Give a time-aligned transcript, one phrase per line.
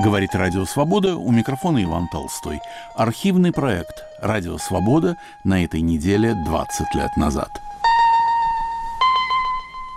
[0.00, 2.60] Говорит Радио Свобода, у микрофона Иван Толстой.
[2.94, 7.50] Архивный проект «Радио Свобода» на этой неделе 20 лет назад.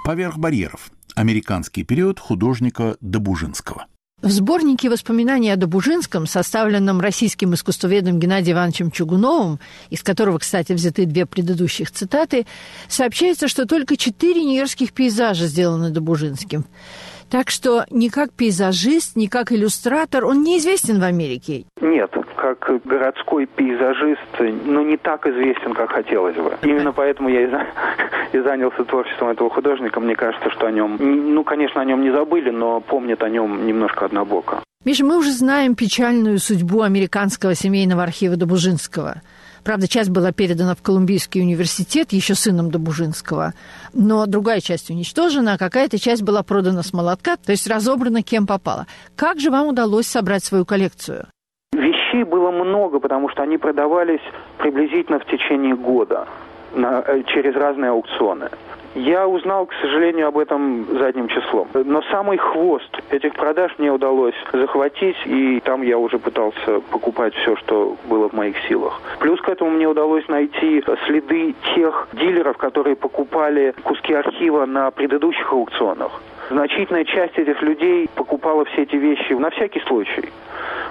[0.04, 0.90] «Поверх барьеров.
[1.14, 3.86] Американский период художника Добужинского».
[4.24, 9.60] В сборнике воспоминаний о Добужинском, составленном российским искусствоведом Геннадием Ивановичем Чугуновым,
[9.92, 12.48] из которого, кстати, взяты две предыдущих цитаты,
[12.88, 16.66] сообщается, что только четыре нью-йоркских пейзажа сделаны Добужинским.
[17.32, 21.64] Так что ни как пейзажист, ни как иллюстратор он неизвестен в Америке.
[21.80, 26.58] Нет, как городской пейзажист, но не так известен, как хотелось бы.
[26.62, 27.66] Именно поэтому я и, за...
[28.38, 30.02] и занялся творчеством этого художника.
[30.02, 33.66] Мне кажется, что о нем, ну, конечно, о нем не забыли, но помнят о нем
[33.66, 34.62] немножко однобоко.
[34.84, 39.22] Миша, мы уже знаем печальную судьбу американского семейного архива Добужинского–
[39.64, 43.54] Правда, часть была передана в Колумбийский университет еще сыном Добужинского,
[43.94, 48.48] но другая часть уничтожена, а какая-то часть была продана с молотка, то есть разобрана кем
[48.48, 48.88] попало.
[49.16, 51.28] Как же вам удалось собрать свою коллекцию?
[51.74, 54.22] Вещей было много, потому что они продавались
[54.58, 56.28] приблизительно в течение года
[56.74, 58.50] на, э, через разные аукционы.
[58.96, 61.68] Я узнал, к сожалению, об этом задним числом.
[61.74, 67.56] Но самый хвост этих продаж мне удалось захватить, и там я уже пытался покупать все,
[67.58, 69.02] что было в моих силах.
[69.20, 75.52] Плюс к этому мне удалось найти следы тех дилеров, которые покупали куски архива на предыдущих
[75.54, 76.22] аукционах.
[76.52, 80.30] Значительная часть этих людей покупала все эти вещи на всякий случай.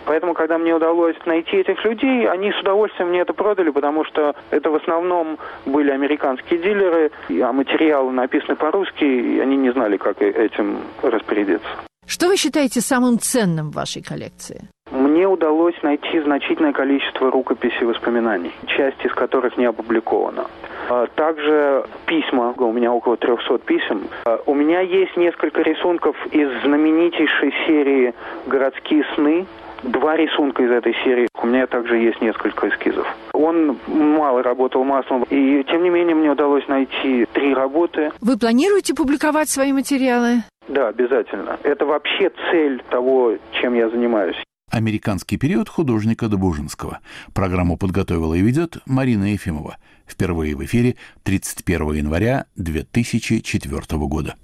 [0.06, 4.34] Поэтому, когда мне удалось найти этих людей, они с удовольствием мне это продали, потому что
[4.50, 7.11] это в основном были американские дилеры,
[7.42, 11.69] а материалы написаны по-русски, и они не знали, как этим распорядиться.
[12.06, 14.62] Что вы считаете самым ценным в вашей коллекции?
[14.91, 20.47] Мне удалось найти значительное количество рукописей воспоминаний, часть из которых не опубликована.
[20.91, 24.09] А также письма, у меня около 300 писем.
[24.25, 28.13] А у меня есть несколько рисунков из знаменитейшей серии
[28.49, 29.47] «Городские сны»,
[29.85, 31.29] два рисунка из этой серии.
[31.41, 33.06] У меня также есть несколько эскизов.
[33.33, 38.11] Он мало работал маслом, и тем не менее мне удалось найти три работы.
[38.21, 40.43] Вы планируете публиковать свои материалы?
[40.67, 41.56] Да, обязательно.
[41.62, 44.37] Это вообще цель того, чем я занимаюсь.
[44.71, 47.00] Американский период художника Добужинского.
[47.34, 49.77] Программу подготовила и ведет Марина Ефимова.
[50.10, 54.34] Впервые в эфире 31 января 2004 года.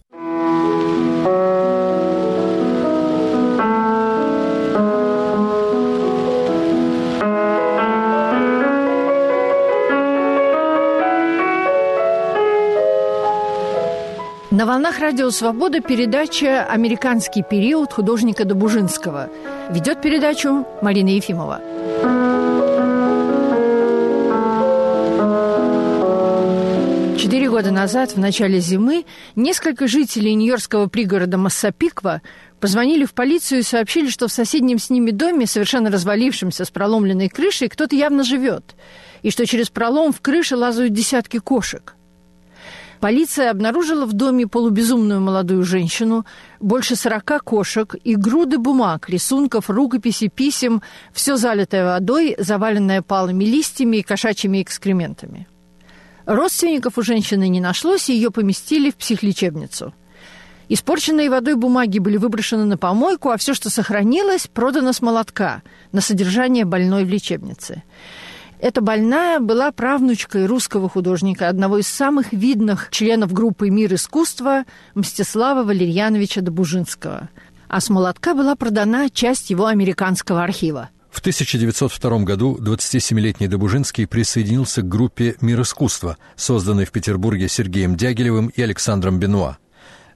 [14.53, 19.29] На волнах Радио Свобода передача «Американский период» художника Добужинского.
[19.71, 22.36] Ведет передачу Марина Ефимова.
[27.19, 29.07] Четыре года назад, в начале зимы,
[29.37, 32.21] несколько жителей нью-йоркского пригорода Массапиква
[32.61, 37.31] позвонили в полицию и сообщили, что в соседнем с ними доме, совершенно развалившемся с проломленной
[37.31, 38.77] крышей, кто-то явно живет,
[39.23, 41.95] и что через пролом в крыше лазают десятки кошек.
[43.01, 46.27] Полиция обнаружила в доме полубезумную молодую женщину,
[46.61, 50.83] больше сорока кошек и груды бумаг, рисунков, рукописей, писем,
[51.15, 55.47] все залитое водой, заваленное палыми листьями и кошачьими экскрементами.
[56.27, 59.95] Родственников у женщины не нашлось, и ее поместили в психлечебницу.
[60.69, 66.01] Испорченные водой бумаги были выброшены на помойку, а все, что сохранилось, продано с молотка на
[66.01, 67.85] содержание больной в лечебнице.
[68.59, 74.65] Эта больная была правнучкой русского художника, одного из самых видных членов группы «Мир искусства»
[74.95, 77.29] Мстислава Валерьяновича Добужинского.
[77.69, 80.91] А с молотка была продана часть его американского архива.
[81.17, 88.49] В 1902 году 27-летний Добужинский присоединился к группе «Мир искусства», созданной в Петербурге Сергеем Дягилевым
[88.49, 89.57] и Александром Бенуа.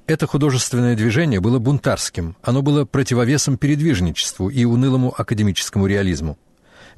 [0.07, 6.39] Это художественное движение было бунтарским, оно было противовесом передвижничеству и унылому академическому реализму.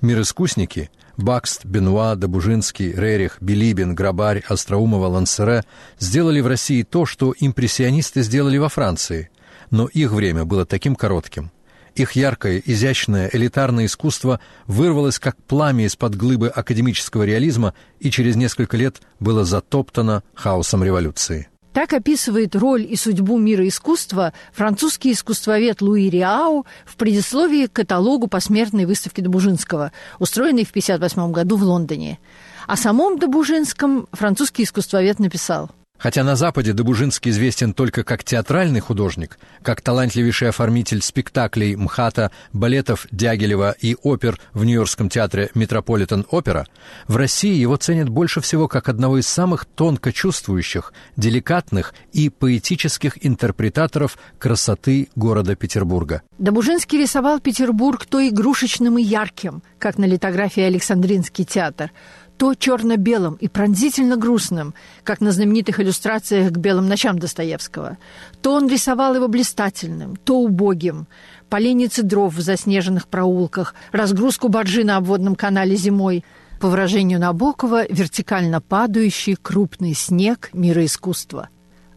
[0.01, 5.63] Мироискусники Бакст, Бенуа, Добужинский, Рерих, Билибин, Грабарь, Остроумова, Лансере
[6.01, 9.31] сделали в России то, что импрессионисты сделали во Франции,
[9.71, 11.53] но их время было таким коротким.
[11.95, 18.77] Их яркое, изящное, элитарное искусство вырвалось как пламя из-под глыбы академического реализма и через несколько
[18.77, 21.49] лет было затоптано хаосом революции.
[21.75, 28.27] Так описывает роль и судьбу мира искусства французский искусствовед Луи Риау в предисловии к каталогу
[28.27, 32.19] посмертной выставки Добужинского, устроенной в 1958 году в Лондоне.
[32.67, 35.71] О самом Добужинском французский искусствовед написал–
[36.03, 43.07] Хотя на Западе Добужинский известен только как театральный художник, как талантливейший оформитель спектаклей МХАТа, балетов
[43.13, 46.67] Дягилева и опер в Нью-Йоркском театре Метрополитен Опера,
[47.07, 53.25] в России его ценят больше всего как одного из самых тонко чувствующих, деликатных и поэтических
[53.25, 56.23] интерпретаторов красоты города Петербурга.
[56.37, 61.93] Добужинский рисовал Петербург то игрушечным и ярким, как на литографии Александринский театр–
[62.37, 64.75] то черно-белым и пронзительно грустным,
[65.05, 67.99] как на знаменитых иллюстрациях к «Белым ночам» Достоевского,
[68.41, 71.07] то он рисовал его блистательным, то убогим,
[71.49, 76.25] поленницы дров в заснеженных проулках, разгрузку баржи на обводном канале зимой,
[76.61, 81.49] по выражению Набокова, вертикально падающий крупный снег мира искусства.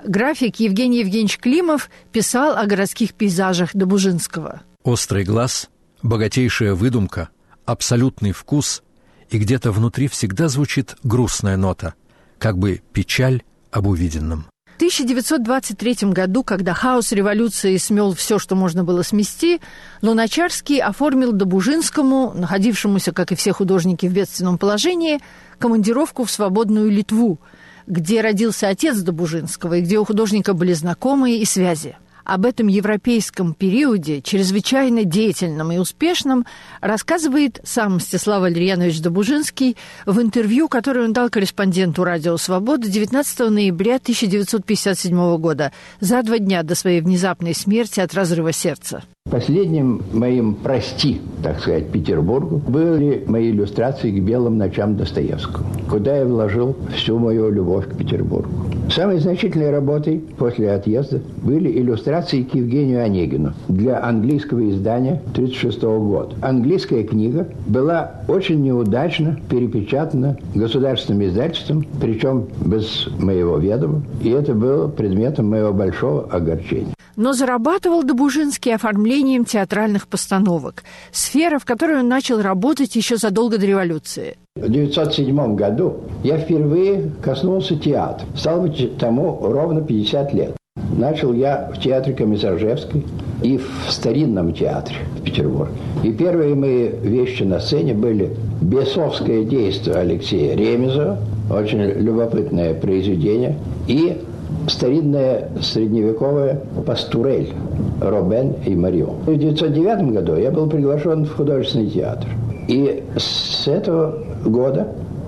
[0.03, 4.61] График Евгений Евгеньевич Климов писал о городских пейзажах Добужинского.
[4.83, 5.69] «Острый глаз,
[6.01, 7.29] богатейшая выдумка,
[7.65, 8.81] абсолютный вкус–
[9.29, 11.93] и где-то внутри всегда звучит грустная нота,
[12.37, 14.45] как бы печаль об увиденном.
[14.65, 19.61] В 1923 году, когда хаос революции смел все, что можно было смести,
[20.01, 25.21] Луначарский оформил Добужинскому, находившемуся, как и все художники в бедственном положении,
[25.59, 27.39] командировку в свободную Литву,
[27.87, 31.95] где родился отец Добужинского и где у художника были знакомые и связи.
[32.25, 36.45] Об этом европейском периоде, чрезвычайно деятельном и успешном,
[36.81, 39.77] рассказывает сам Мстислав Валерьянович Добужинский
[40.07, 46.63] в интервью, которое он дал корреспонденту «Радио Свобода» 19 ноября 1957 года, за два дня
[46.63, 49.03] до своей внезапной смерти от разрыва сердца.
[49.31, 56.25] Последним моим «прости», так сказать, Петербургу были мои иллюстрации к «Белым ночам» Достоевского, куда я
[56.25, 58.49] вложил всю мою любовь к Петербургу.
[58.91, 66.35] Самой значительной работой после отъезда были иллюстрации к Евгению Онегину для английского издания 1936 года.
[66.41, 74.87] Английская книга была очень неудачно перепечатана государственным издательством, причем без моего ведома, и это было
[74.87, 82.41] предметом моего большого огорчения но зарабатывал Добужинский оформлением театральных постановок, сфера, в которой он начал
[82.41, 84.37] работать еще задолго до революции.
[84.55, 88.25] В 1907 году я впервые коснулся театра.
[88.35, 90.55] Стал быть, тому ровно 50 лет.
[90.97, 93.05] Начал я в театре Комиссаржевской
[93.41, 95.73] и в старинном театре в Петербурге.
[96.03, 101.19] И первые мои вещи на сцене были «Бесовское действие» Алексея Ремезова,
[101.49, 103.57] очень любопытное произведение,
[103.87, 104.21] и
[104.67, 107.53] старинная средневековая пастурель
[108.01, 109.07] Робен и Марио.
[109.25, 112.27] В 1909 году я был приглашен в художественный театр.
[112.67, 114.87] И с этого года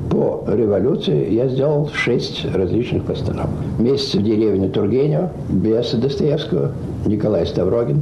[0.10, 3.52] по революции я сделал шесть различных постановок.
[3.78, 6.72] Месяц в деревне Тургенева, Беса Достоевского,
[7.06, 8.02] Николай Ставрогин.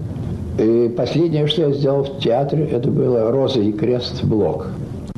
[0.59, 4.23] И последнее, что я сделал в театре, это было «Роза и крест.
[4.23, 4.67] Блок».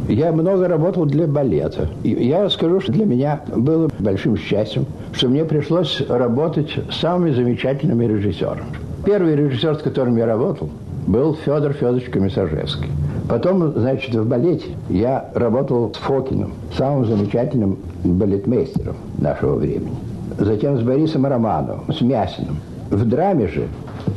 [0.07, 1.89] Я много работал для балета.
[2.03, 7.31] И я скажу, что для меня было большим счастьем, что мне пришлось работать с самыми
[7.31, 8.63] замечательными режиссерами.
[9.05, 10.69] Первый режиссер, с которым я работал,
[11.07, 12.89] был Федор Федорович Комиссажевский.
[13.27, 19.95] Потом, значит, в балете я работал с Фокиным, самым замечательным балетмейстером нашего времени.
[20.37, 22.57] Затем с Борисом Романовым, с Мясиным.
[22.89, 23.67] В драме же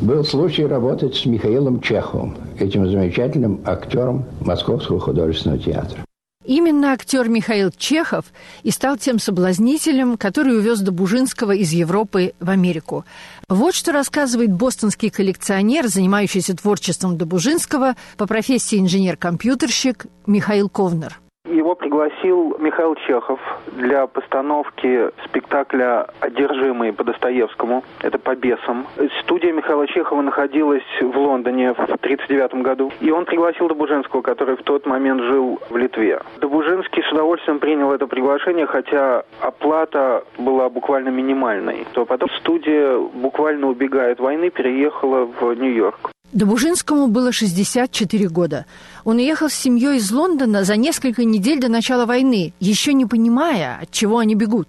[0.00, 6.04] был случай работать с Михаилом Чеховым, этим замечательным актером Московского художественного театра.
[6.44, 8.24] Именно актер Михаил Чехов
[8.62, 13.04] и стал тем соблазнителем, который увез Добужинского из Европы в Америку.
[13.48, 21.20] Вот что рассказывает бостонский коллекционер, занимающийся творчеством Добужинского по профессии инженер-компьютерщик Михаил Ковнер.
[21.50, 23.40] Его пригласил Михаил Чехов
[23.72, 27.82] для постановки спектакля «Одержимые» по Достоевскому.
[28.02, 28.86] Это по бесам.
[29.22, 32.92] Студия Михаила Чехова находилась в Лондоне в 1939 году.
[33.00, 36.20] И он пригласил Добужинского, который в тот момент жил в Литве.
[36.40, 41.84] Добужинский с удовольствием принял это приглашение, хотя оплата была буквально минимальной.
[41.94, 46.12] То потом студия, буквально убегая от войны, переехала в Нью-Йорк.
[46.32, 48.66] Добужинскому было 64 года.
[49.04, 53.80] Он уехал с семьей из Лондона за несколько недель до начала войны, еще не понимая,
[53.82, 54.68] от чего они бегут.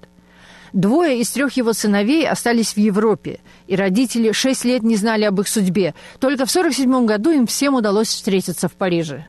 [0.74, 5.40] Двое из трех его сыновей остались в Европе, и родители шесть лет не знали об
[5.40, 5.94] их судьбе.
[6.20, 9.28] Только в 1947 году им всем удалось встретиться в Париже.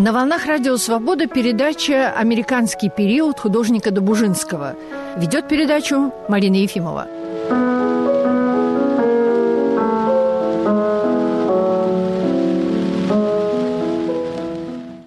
[0.00, 4.74] На волнах Радио Свобода передача «Американский период» художника Добужинского.
[5.18, 7.06] Ведет передачу Марина Ефимова.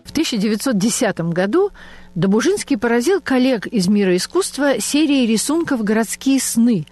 [0.05, 1.71] В 1910 году
[2.13, 6.85] Добужинский поразил коллег из мира искусства серией рисунков «Городские сны»,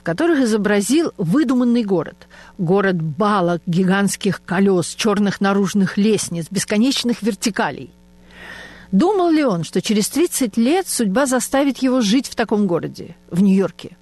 [0.00, 2.26] в которых изобразил выдуманный город.
[2.56, 7.90] Город балок, гигантских колес, черных наружных лестниц, бесконечных вертикалей.
[8.92, 13.42] Думал ли он, что через 30 лет судьба заставит его жить в таком городе, в
[13.42, 13.98] Нью-Йорке?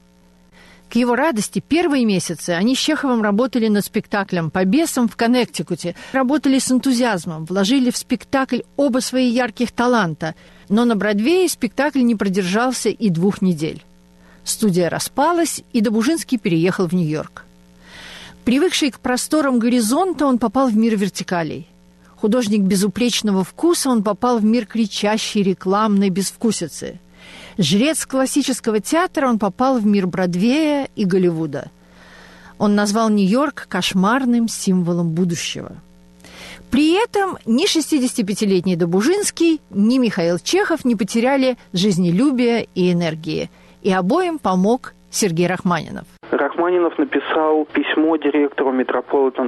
[0.89, 5.97] К его радости первые месяцы они с Чеховым работали над спектаклем «По бесам» в Коннектикуте.
[6.13, 10.37] Работали с энтузиазмом, вложили в спектакль оба свои ярких таланта.
[10.69, 13.83] Но на Бродвее спектакль не продержался и двух недель.
[14.49, 17.45] Студия распалась, и Добужинский переехал в Нью-Йорк.
[18.45, 21.69] Привыкший к просторам горизонта, он попал в мир вертикалей.
[22.17, 26.99] Художник безупречного вкуса, он попал в мир кричащей рекламной безвкусицы–
[27.59, 31.71] Жрец классического театра, он попал в мир Бродвея и Голливуда.
[32.57, 35.77] Он назвал Нью-Йорк кошмарным символом будущего.
[36.71, 43.51] При этом ни 65-летний Добужинский, ни Михаил Чехов не потеряли жизнелюбия и энергии.
[43.89, 46.05] И обоим помог Сергей Рахманинов.
[46.31, 48.73] Рахманинов написал письмо директору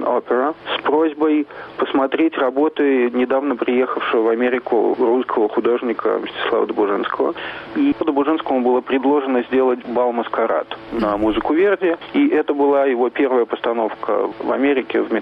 [0.02, 1.46] Opera с просьбой
[1.76, 7.34] посмотреть работы недавно приехавшего в Америку русского художника Мстислава Добужинского.
[7.76, 14.28] И Добужинскому было предложено сделать бал-маскарад на музыку Верди, и это была его первая постановка
[14.38, 15.12] в Америке в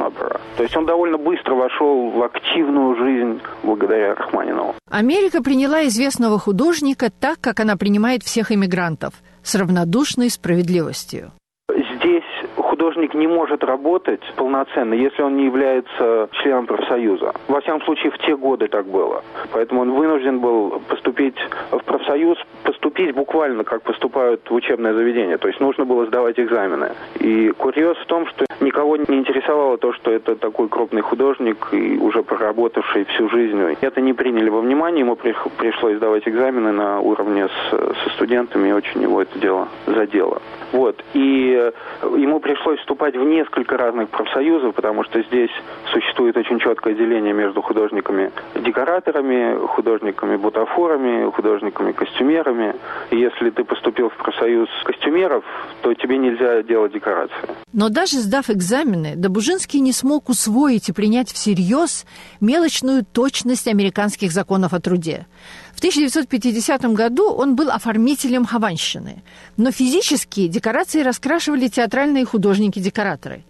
[0.00, 0.40] Opera.
[0.56, 4.74] То есть он довольно быстро вошел в активную жизнь благодаря Рахманинову.
[4.90, 11.30] Америка приняла известного художника так, как она принимает всех иммигрантов– с равнодушной справедливостью.
[11.68, 12.24] Здесь
[12.56, 17.32] художник не может работать полноценно, если он не является членом профсоюза.
[17.48, 19.22] Во всяком случае, в те годы так было.
[19.52, 21.36] Поэтому он вынужден был поступить
[21.70, 25.38] в профсоюз, поступить буквально, как поступают в учебное заведение.
[25.38, 26.92] То есть нужно было сдавать экзамены.
[27.20, 31.98] И курьез в том, что никого не интересовало то, что это такой крупный художник, и
[31.98, 33.60] уже проработавший всю жизнь.
[33.80, 38.72] Это не приняли во внимание, ему пришлось сдавать экзамены на уровне с, со студентами, и
[38.72, 40.40] очень его это дело задело.
[40.72, 41.02] Вот.
[41.14, 41.72] И
[42.16, 45.50] ему пришлось вступать в несколько разных профсоюзов, потому что здесь
[45.92, 52.74] существует очень четкое деление между художниками-декораторами, художниками-бутафорами, художниками-костюмерами.
[53.10, 55.44] Если ты поступил в профсоюз костюмеров,
[55.82, 57.34] то тебе нельзя делать декорации.
[57.72, 62.06] Но даже сдав экзамены, Добужинский не смог усвоить и принять всерьез
[62.40, 65.26] мелочную точность американских законов о труде.
[65.74, 69.22] В 1950 году он был оформителем Хованщины,
[69.56, 73.44] но физически декорации раскрашивали театральные художники-декораторы.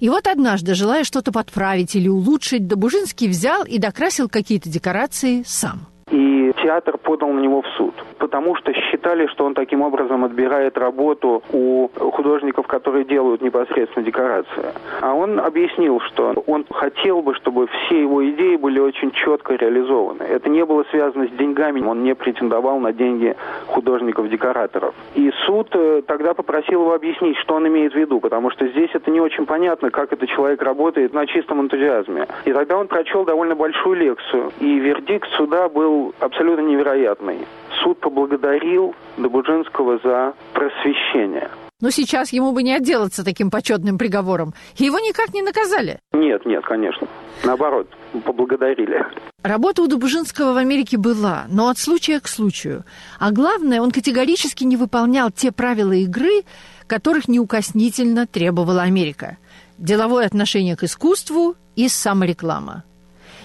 [0.00, 5.86] И вот однажды, желая что-то подправить или улучшить, Добужинский взял и докрасил какие-то декорации сам.
[6.10, 10.78] И театр подал на него в суд потому что считали, что он таким образом отбирает
[10.78, 14.66] работу у художников, которые делают непосредственно декорации.
[15.00, 20.22] А он объяснил, что он хотел бы, чтобы все его идеи были очень четко реализованы.
[20.22, 23.34] Это не было связано с деньгами, он не претендовал на деньги
[23.66, 24.94] художников-декораторов.
[25.14, 28.90] И суд э, тогда попросил его объяснить, что он имеет в виду, потому что здесь
[28.92, 32.26] это не очень понятно, как этот человек работает на чистом энтузиазме.
[32.44, 37.46] И тогда он прочел довольно большую лекцию, и вердикт суда был абсолютно невероятный
[37.82, 41.50] суд поблагодарил Добуджинского за просвещение.
[41.80, 44.52] Но сейчас ему бы не отделаться таким почетным приговором.
[44.76, 45.98] Его никак не наказали.
[46.12, 47.08] Нет, нет, конечно.
[47.42, 47.88] Наоборот,
[48.24, 49.02] поблагодарили.
[49.42, 52.84] Работа у Дубужинского в Америке была, но от случая к случаю.
[53.18, 56.42] А главное, он категорически не выполнял те правила игры,
[56.86, 59.38] которых неукоснительно требовала Америка.
[59.78, 62.84] Деловое отношение к искусству и самореклама.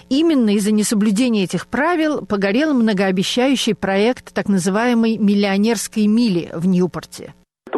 [0.08, 7.34] Именно из-за несоблюдения этих правил погорел многообещающий проект так называемой «миллионерской мили» в Ньюпорте.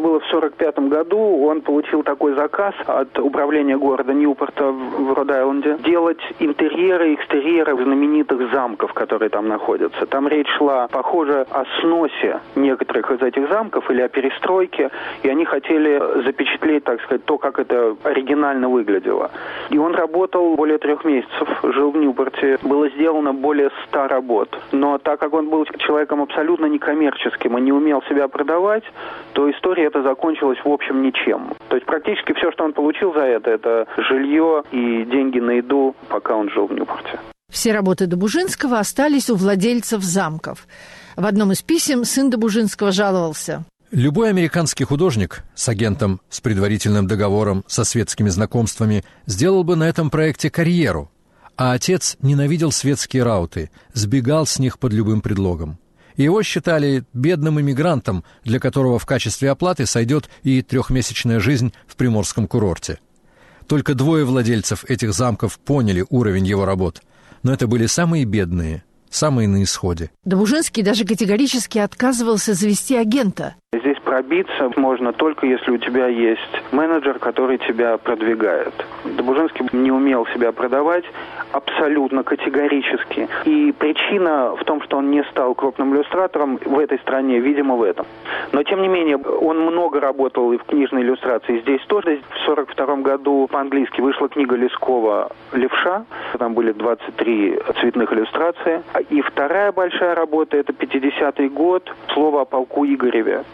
[0.08, 1.44] Было в 1945 году.
[1.44, 8.50] Он получил такой заказ от управления города Ньюпорта в Род-Айленде делать интерьеры и экстерьеры знаменитых
[8.50, 10.06] замков, которые там находятся.
[10.06, 14.90] Там речь шла, похоже, о сносе некоторых из этих замков или о перестройке,
[15.22, 19.30] и они хотели запечатлеть, так сказать, то, как это оригинально выглядело.
[19.68, 22.58] И он работал более трех месяцев, жил в Ньюпорте.
[22.62, 24.48] Было сделано более ста работ.
[24.72, 28.84] Но так как он был человеком абсолютно некоммерческим и не умел себя продавать,
[29.34, 31.54] то история это закончилось в общем ничем.
[31.68, 35.94] То есть практически все, что он получил за это, это жилье и деньги на еду,
[36.08, 37.18] пока он жил в Ньюпорте.
[37.50, 40.66] Все работы Добужинского остались у владельцев замков.
[41.16, 43.64] В одном из писем сын Добужинского жаловался.
[43.90, 50.10] Любой американский художник с агентом, с предварительным договором, со светскими знакомствами сделал бы на этом
[50.10, 51.10] проекте карьеру,
[51.56, 55.78] а отец ненавидел светские рауты, сбегал с них под любым предлогом.
[56.18, 62.48] Его считали бедным иммигрантом, для которого в качестве оплаты сойдет и трехмесячная жизнь в приморском
[62.48, 62.98] курорте.
[63.68, 67.02] Только двое владельцев этих замков поняли уровень его работ,
[67.44, 70.10] но это были самые бедные, самые на исходе.
[70.24, 73.54] Добужинский даже категорически отказывался завести агента.
[73.72, 78.72] Здесь пробиться можно только если у тебя есть менеджер, который тебя продвигает.
[79.04, 81.04] Добужинский не умел себя продавать
[81.52, 83.28] абсолютно категорически.
[83.44, 87.82] И причина в том, что он не стал крупным иллюстратором в этой стране, видимо, в
[87.82, 88.06] этом.
[88.52, 91.60] Но, тем не менее, он много работал и в книжной иллюстрации.
[91.60, 92.20] Здесь тоже.
[92.30, 96.06] В 1942 году по-английски вышла книга Лескова «Левша».
[96.38, 98.82] Там были 23 цветных иллюстрации.
[99.10, 103.44] И вторая большая работа– это 50-й год «Слово о полку Игореве»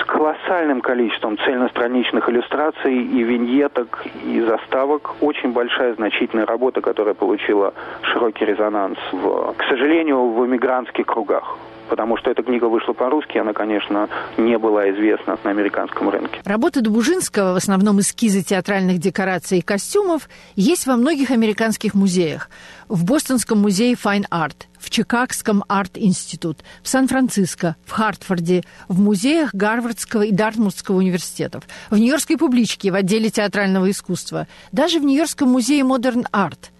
[0.00, 5.14] с колоссальным количеством цельностраничных иллюстраций и виньеток, и заставок.
[5.20, 7.72] Очень большая, значительная работа, которая получила
[8.02, 11.56] широкий резонанс, в, к сожалению, в эмигрантских кругах
[11.88, 16.40] потому что эта книга вышла по-русски, она, конечно, не была известна на американском рынке.
[16.44, 22.50] Работы Добужинского, в основном эскизы театральных декораций и костюмов, есть во многих американских музеях.
[22.88, 30.22] В Бостонском музее Fine Art, в Чикагском Арт-институт, в Сан-Франциско, в Хартфорде, в музеях Гарвардского
[30.22, 36.26] и Дартмутского университетов, в Нью-Йоркской публичке в отделе театрального искусства, даже в Нью-Йоркском музее Modern
[36.32, 36.70] Art.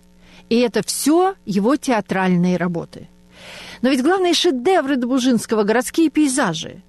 [0.49, 3.09] И это все его театральные работы–
[3.83, 6.83] но ведь главные шедевры Добужинского– городские пейзажи.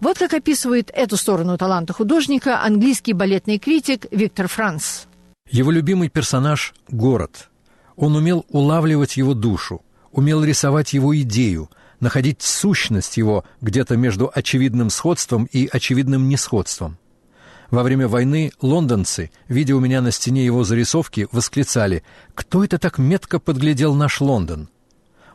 [0.00, 5.06] Вот как описывает эту сторону таланта художника английский балетный критик Виктор Франс.
[5.50, 7.50] Его любимый персонаж– город.
[7.94, 14.90] Он умел улавливать его душу, умел рисовать его идею, находить сущность его где-то между очевидным
[14.90, 16.98] сходством и очевидным несходством.
[17.70, 22.98] Во время войны лондонцы, видя у меня на стене его зарисовки, восклицали «Кто это так
[22.98, 24.68] метко подглядел наш Лондон?»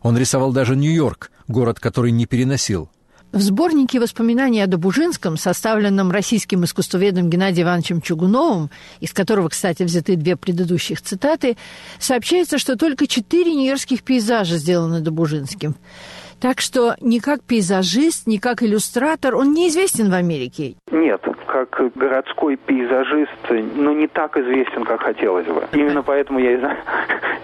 [0.01, 2.89] Он рисовал даже Нью-Йорк, город, который не переносил.
[3.31, 10.17] В сборнике воспоминаний о Добужинском, составленном российским искусствоведом Геннадием Ивановичем Чугуновым, из которого, кстати, взяты
[10.17, 11.55] две предыдущих цитаты,
[11.97, 15.75] сообщается, что только четыре нью-йоркских пейзажа сделаны Добужинским.
[16.41, 20.73] Так что ни как пейзажист, ни как иллюстратор он неизвестен в Америке.
[20.91, 23.29] Нет, как городской пейзажист,
[23.75, 25.67] ну, не так известен, как хотелось бы.
[25.71, 26.77] Именно поэтому я и, за...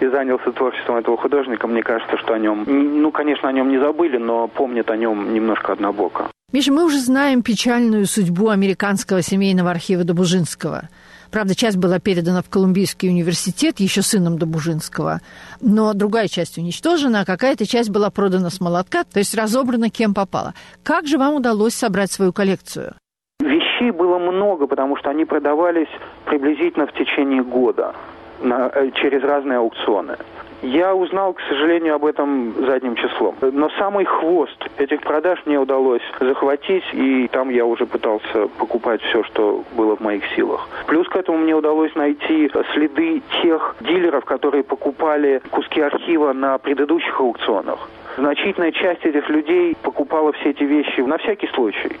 [0.00, 1.68] и занялся творчеством этого художника.
[1.68, 5.32] Мне кажется, что о нем, ну, конечно, о нем не забыли, но помнят о нем
[5.32, 6.28] немножко однобоко.
[6.52, 10.88] Миша, мы уже знаем печальную судьбу американского семейного архива Добужинского–
[11.30, 15.20] Правда, часть была передана в Колумбийский университет еще сыном Добужинского,
[15.60, 20.14] но другая часть уничтожена, а какая-то часть была продана с молотка, то есть разобрана кем
[20.14, 20.54] попало.
[20.82, 22.94] Как же вам удалось собрать свою коллекцию?
[23.40, 25.88] Вещей было много, потому что они продавались
[26.24, 27.94] приблизительно в течение года
[28.40, 30.16] на, э, через разные аукционы.
[30.62, 33.36] Я узнал, к сожалению, об этом задним числом.
[33.40, 39.22] Но самый хвост этих продаж мне удалось захватить, и там я уже пытался покупать все,
[39.24, 40.68] что было в моих силах.
[40.86, 47.20] Плюс к этому мне удалось найти следы тех дилеров, которые покупали куски архива на предыдущих
[47.20, 47.88] аукционах.
[48.18, 51.96] Значительная часть этих людей покупала все эти вещи на всякий случай.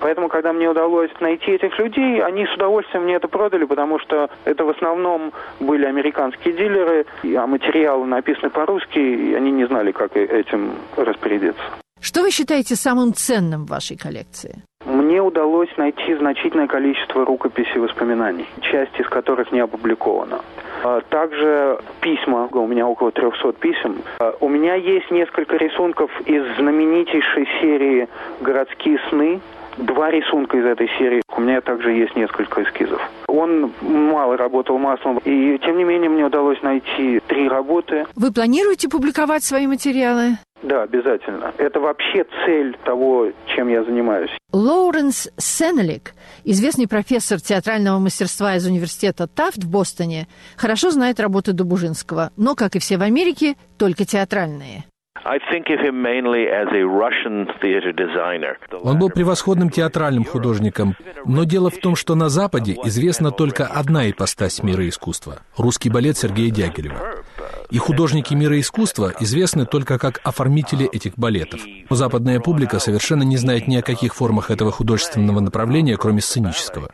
[0.00, 4.28] Поэтому, когда мне удалось найти этих людей, они с удовольствием мне это продали, потому что
[4.44, 10.16] это в основном были американские дилеры, а материалы написаны по-русски, и они не знали, как
[10.16, 11.62] этим распорядиться.
[12.00, 14.62] Что вы считаете самым ценным в вашей коллекции?
[15.04, 20.40] Мне удалось найти значительное количество рукописей воспоминаний, часть из которых не опубликована.
[20.82, 23.98] А также письма, у меня около 300 писем.
[24.18, 28.08] А у меня есть несколько рисунков из знаменитейшей серии
[28.40, 29.40] «Городские сны»,
[29.78, 31.22] два рисунка из этой серии.
[31.36, 33.00] У меня также есть несколько эскизов.
[33.26, 38.06] Он мало работал маслом, и тем не менее мне удалось найти три работы.
[38.14, 40.38] Вы планируете публиковать свои материалы?
[40.62, 41.52] Да, обязательно.
[41.58, 44.30] Это вообще цель того, чем я занимаюсь.
[44.52, 52.30] Лоуренс Сенелик, известный профессор театрального мастерства из университета Тафт в Бостоне, хорошо знает работы Добужинского,
[52.36, 54.84] но, как и все в Америке, только театральные.
[58.82, 64.10] Он был превосходным театральным художником, но дело в том, что на Западе известна только одна
[64.10, 66.96] ипостась мира искусства– русский балет Сергея Дягилева.
[67.70, 71.60] И художники мира искусства известны только как оформители этих балетов.
[71.88, 76.90] Западная публика совершенно не знает ни о каких формах этого художественного направления, кроме сценического.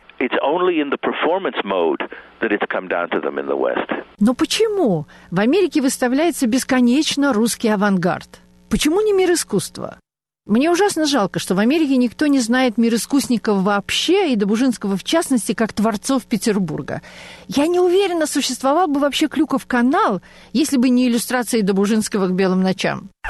[4.19, 5.05] Но почему?
[5.31, 8.39] В Америке выставляется бесконечно русский авангард.
[8.69, 9.97] Почему не мир искусства?
[10.47, 15.03] Мне ужасно жалко, что в Америке никто не знает мир искусников вообще, и Добужинского в
[15.03, 17.01] частности, как творцов Петербурга.
[17.47, 22.61] Я не уверена, существовал бы вообще Клюков канал, если бы не иллюстрации Добужинского к белым
[22.61, 23.09] ночам.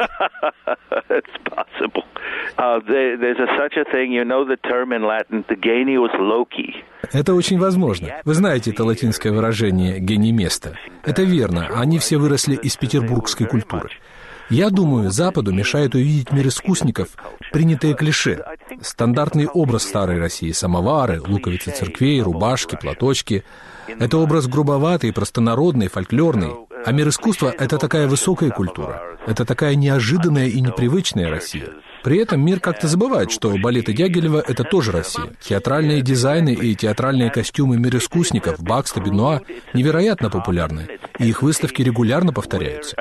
[7.11, 8.07] Это очень возможно.
[8.23, 10.77] Вы знаете это латинское выражение «гений места».
[11.03, 13.89] Это верно, они все выросли из петербургской культуры.
[14.49, 17.09] Я думаю, Западу мешает увидеть мир искусников
[17.53, 18.43] принятые клише.
[18.81, 23.43] Стандартный образ старой России– самовары, луковицы церквей, рубашки, платочки–
[23.99, 26.51] это образ грубоватый, простонародный, фольклорный.
[26.85, 29.17] А мир искусства– это такая высокая культура.
[29.27, 31.69] Это такая неожиданная и непривычная Россия.
[32.03, 35.33] При этом мир как-то забывает, что балеты Дягилева— это тоже Россия.
[35.39, 39.41] Театральные дизайны и театральные костюмы мир искусников Бакста, Бенуа
[39.73, 40.87] невероятно популярны,
[41.19, 42.95] и их выставки регулярно повторяются.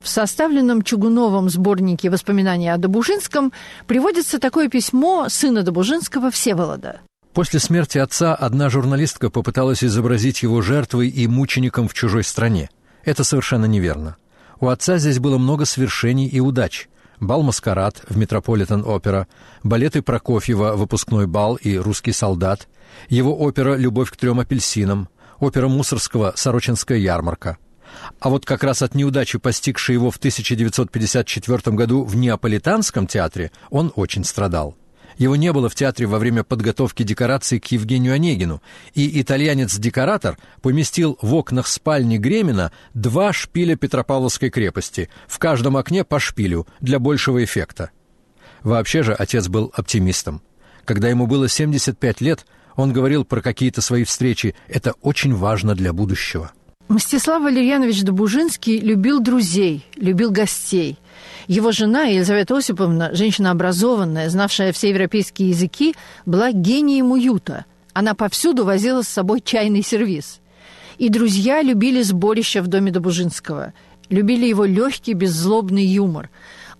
[0.00, 3.52] В составленном Чугуновом сборнике воспоминаний о Добужинском
[3.86, 7.00] приводится такое письмо сына Добужинского Всеволода.
[7.32, 12.70] После смерти отца одна журналистка попыталась изобразить его жертвой и мучеником в чужой стране.
[13.04, 14.16] Это совершенно неверно.
[14.58, 16.88] У отца здесь было много свершений и удач.
[17.20, 19.28] Бал-маскарад в Метрополитен-опера,
[19.62, 22.66] балеты Прокофьева «Выпускной бал» и «Русский солдат»,
[23.08, 27.58] его опера «Любовь к трем апельсинам», опера Мусорского «Сорочинская ярмарка».
[28.20, 33.92] А вот как раз от неудачи, постигшей его в 1954 году в Неаполитанском театре, он
[33.94, 34.76] очень страдал.
[35.20, 38.62] Его не было в театре во время подготовки декораций к Евгению Онегину,
[38.94, 46.18] и итальянец-декоратор поместил в окнах спальни Гремина два шпиля Петропавловской крепости, в каждом окне по
[46.18, 47.90] шпилю, для большего эффекта.
[48.62, 50.40] Вообще же отец был оптимистом.
[50.86, 55.92] Когда ему было 75 лет, он говорил про какие-то свои встречи «это очень важно для
[55.92, 56.50] будущего».
[56.90, 60.98] Мстислав Валерьянович Добужинский любил друзей, любил гостей–
[61.50, 67.64] его жена Елизавета Осиповна, женщина образованная, знавшая все европейские языки, была гением уюта.
[67.92, 70.40] Она повсюду возила с собой чайный сервиз.
[70.98, 73.72] И друзья любили сборище в доме Добужинского.
[74.10, 76.30] Любили его легкий, беззлобный юмор.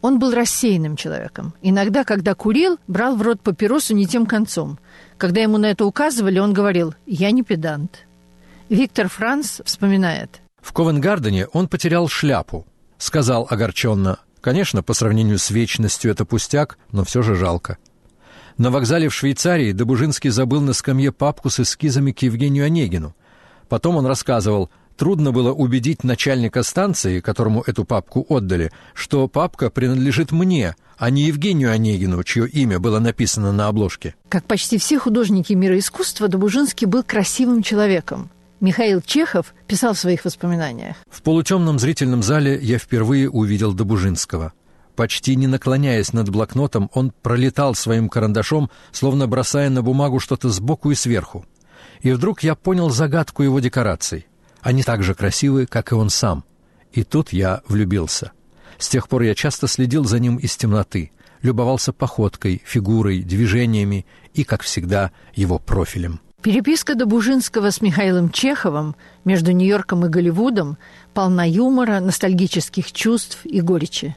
[0.02, 1.52] Он был рассеянным человеком.
[1.62, 4.78] Иногда, когда курил, брал в рот папиросу не тем концом.
[5.18, 8.06] Когда ему на это указывали, он говорил «я не педант».
[8.70, 10.40] Виктор Франц вспоминает.
[10.62, 12.66] В Ковенгардене он потерял шляпу.
[12.96, 17.76] Сказал огорченно Конечно, по сравнению с вечностью это пустяк, но все же жалко.
[18.56, 23.14] На вокзале в Швейцарии Добужинский забыл на скамье папку с эскизами к Евгению Онегину.
[23.68, 30.33] Потом он рассказывал, трудно было убедить начальника станции, которому эту папку отдали, что папка принадлежит
[30.33, 34.14] мне, а не Евгению Онегину, чье имя было написано на обложке.
[34.28, 38.30] Как почти все художники мира искусства, Добужинский был красивым человеком.
[38.60, 40.96] Михаил Чехов писал в своих воспоминаниях.
[41.08, 44.52] В полутемном зрительном зале я впервые увидел Добужинского.
[44.96, 50.90] Почти не наклоняясь над блокнотом, он пролетал своим карандашом, словно бросая на бумагу что-то сбоку
[50.90, 51.46] и сверху.
[52.02, 54.26] И вдруг я понял загадку его декораций.
[54.60, 56.44] Они так же красивы, как и он сам.
[56.92, 58.32] И тут я влюбился.
[58.76, 64.44] С тех пор я часто следил за ним из темноты, любовался походкой, фигурой, движениями и,
[64.44, 66.20] как всегда, его профилем.
[66.42, 70.79] Переписка Добужинского с Михаилом Чеховым между Нью-Йорком и Голливудом
[71.12, 74.16] полна юмора, ностальгических чувств и горечи.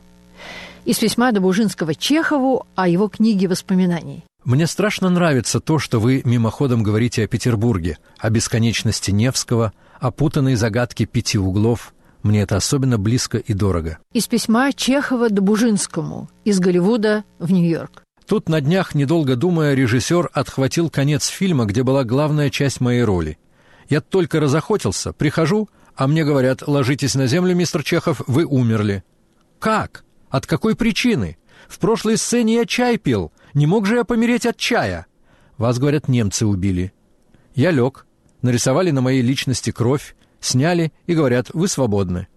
[0.86, 4.24] Из письма Добужинского Чехову о его книге воспоминаний.
[4.46, 10.56] Мне страшно нравится то, что вы мимоходом говорите о Петербурге, о бесконечности Невского, о путанной
[10.56, 11.94] загадке пяти углов.
[12.22, 13.98] Мне это особенно близко и дорого.
[14.14, 18.03] Из письма Чехова Добужинскому из Голливуда в Нью-Йорк.
[18.28, 23.38] Тут на днях, недолго думая, режиссер отхватил конец фильма, где была главная часть моей роли.
[23.90, 29.04] Я только разохотился, прихожу, а мне говорят, ложитесь на землю, мистер Чехов, вы умерли.
[29.60, 30.06] Как?
[30.30, 31.38] От какой причины?
[31.68, 33.32] В прошлой сцене я чай пил.
[33.54, 35.06] Не мог же я помереть от чая?
[35.58, 36.94] Вас, говорят, немцы убили.
[37.56, 38.06] Я лег.
[38.42, 42.28] Нарисовали на моей личности кровь, сняли и говорят, вы свободны.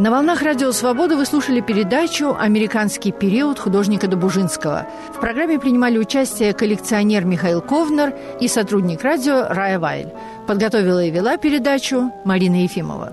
[0.00, 4.86] На волнах Радио Свобода вы слушали передачу «Американский период» художника Добужинского.
[5.14, 10.08] В программе принимали участие коллекционер Михаил Ковнер и сотрудник радио Рая Вайль.
[10.46, 13.12] Подготовила и вела передачу Марина Ефимова.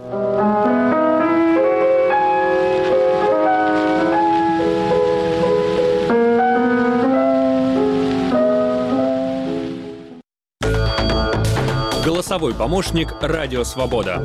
[12.06, 14.24] Голосовой помощник «Радио Свобода».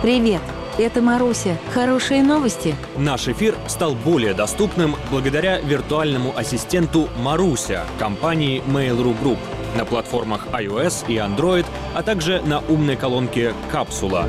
[0.00, 0.40] Привет!
[0.78, 1.58] Это Маруся.
[1.74, 2.74] Хорошие новости?
[2.96, 9.38] Наш эфир стал более доступным благодаря виртуальному ассистенту Маруся компании Mail.ru Group
[9.76, 14.26] на платформах iOS и Android, а также на умной колонке «Капсула».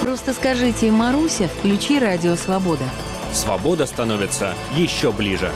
[0.00, 2.84] Просто скажите «Маруся, включи радио «Свобода».
[3.32, 5.50] Свобода становится еще ближе.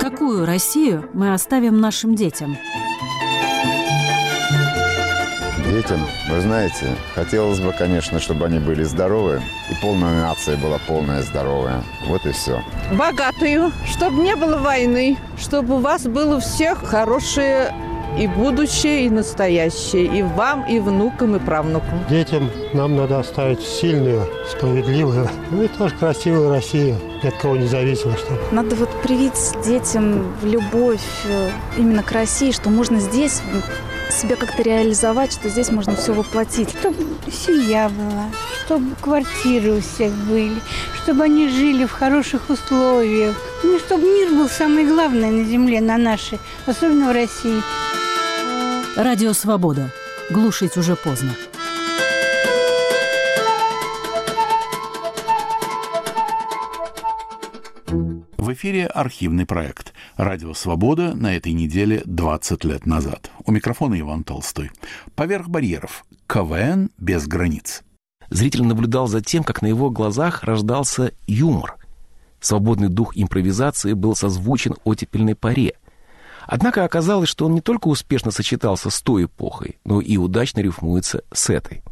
[0.00, 2.56] Какую Россию мы оставим нашим детям?
[5.78, 11.22] Детям, вы знаете, хотелось бы, конечно, чтобы они были здоровы, и полная нация была полная
[11.22, 11.84] здоровая.
[12.08, 12.60] Вот и все.
[12.90, 17.72] Богатую, чтобы не было войны, чтобы у вас было у всех хорошее
[18.18, 22.04] и будущее, и настоящее, и вам, и внукам, и правнукам.
[22.10, 27.68] Детям нам надо оставить сильную, справедливую, ну и тоже красивую Россию, ни от кого не
[27.68, 28.16] зависимо.
[28.16, 28.40] Чтобы.
[28.50, 33.42] Надо вот привить детям любовь э, именно к России, что можно здесь
[34.12, 36.70] себя как-то реализовать, что здесь можно все воплотить.
[36.70, 36.96] Чтобы
[37.30, 38.26] семья была,
[38.64, 40.60] чтобы квартиры у всех были,
[41.02, 43.36] чтобы они жили в хороших условиях.
[43.62, 47.62] Ну, чтобы мир был самый главный на земле, на нашей, особенно в России.
[48.96, 49.90] Радио «Свобода».
[50.30, 51.34] Глушить уже поздно.
[58.58, 63.30] Эфире архивный проект «Радио Свобода» на этой неделе 20 лет назад.
[63.46, 64.72] У микрофона Иван Толстой.
[65.14, 66.04] Поверх барьеров.
[66.26, 67.84] КВН без границ.
[68.30, 71.76] Зритель наблюдал за тем, как на его глазах рождался юмор.
[72.40, 75.74] Свободный дух импровизации был созвучен оттепельной паре.
[76.44, 81.22] Однако оказалось, что он не только успешно сочетался с той эпохой, но и удачно рифмуется
[81.32, 81.84] с этой.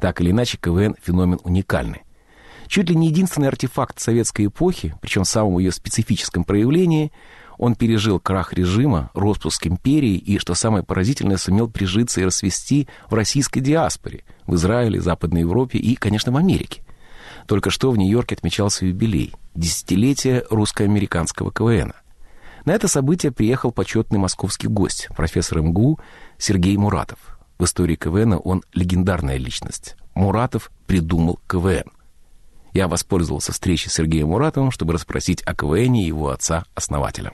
[0.00, 2.05] Так или иначе, КВН– феномен уникальный.
[2.68, 7.12] Чуть ли не единственный артефакт советской эпохи, причем в самом ее специфическом проявлении,
[7.58, 13.14] он пережил крах режима, распуск империи и, что самое поразительное, сумел прижиться и расцвести в
[13.14, 16.82] российской диаспоре, в Израиле, Западной Европе и, конечно, в Америке.
[17.46, 21.92] Только что в Нью-Йорке отмечался юбилей– десятилетие русско-американского КВН.
[22.64, 26.00] На это событие приехал почетный московский гость, профессор МГУ
[26.36, 27.38] Сергей Муратов.
[27.58, 29.96] В истории КВН он легендарная личность.
[30.14, 31.84] Муратов придумал КВН.
[32.76, 37.32] Я воспользовался встречей с Сергеем Муратовым, чтобы расспросить о КВН и его отца-основателя.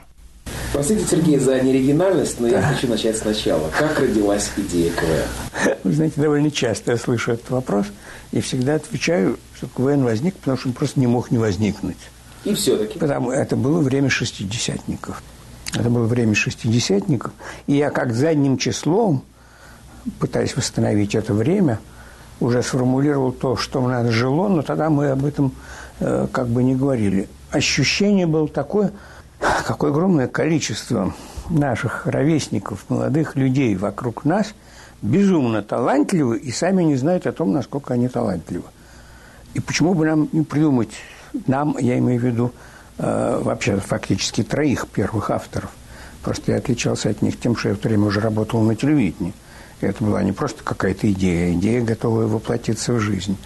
[0.71, 3.69] Простите, Сергей, за неоригинальность, но я хочу начать сначала.
[3.77, 5.75] Как родилась идея КВН?
[5.83, 7.87] Вы знаете, довольно часто я слышу этот вопрос
[8.31, 11.97] и всегда отвечаю, что КВН возник, потому что он просто не мог не возникнуть.
[12.45, 12.97] И все-таки?
[12.97, 15.21] Потому это было время шестидесятников.
[15.73, 17.33] Это было время шестидесятников.
[17.67, 19.25] И я как задним числом,
[20.19, 21.81] пытаясь восстановить это время–
[22.43, 25.53] уже сформулировал то, что в нас жило, но тогда мы об этом
[25.99, 27.29] э, как бы не говорили.
[27.51, 28.91] Ощущение было такое,
[29.65, 31.13] какое огромное количество
[31.49, 34.53] наших ровесников, молодых людей вокруг нас
[35.01, 38.65] безумно талантливы и сами не знают о том, насколько они талантливы.
[39.53, 40.91] И почему бы нам не придумать,
[41.47, 42.51] нам, я имею в виду,
[42.97, 45.69] э, вообще фактически троих первых авторов.
[46.23, 49.33] Просто я отличался от них тем, что я в то время уже работал на телевидении.
[49.83, 53.37] Это была не просто какая-то идея, идея, готовая воплотиться в жизнь.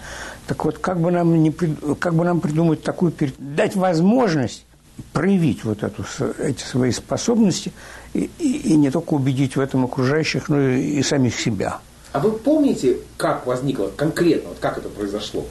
[0.46, 4.64] Так вот, как бы нам, не, как бы нам придумать такую, дать возможность
[5.12, 6.04] проявить вот эту,
[6.38, 7.72] эти свои способности
[8.14, 11.78] и, и, и не только убедить в этом окружающих, но и, и самих себя.
[12.12, 15.44] А вы помните, как возникло конкретно, вот как это произошло?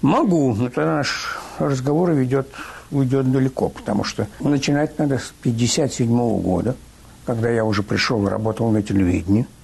[0.00, 2.48] Могу, но тогда наш разговор ведет,
[2.90, 6.76] уйдет далеко, потому что начинать надо с 1957 года,
[7.26, 9.46] когда я уже пришел и работал на телевидении–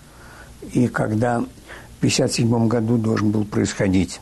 [0.72, 4.20] и когда в 1957 году должен был происходить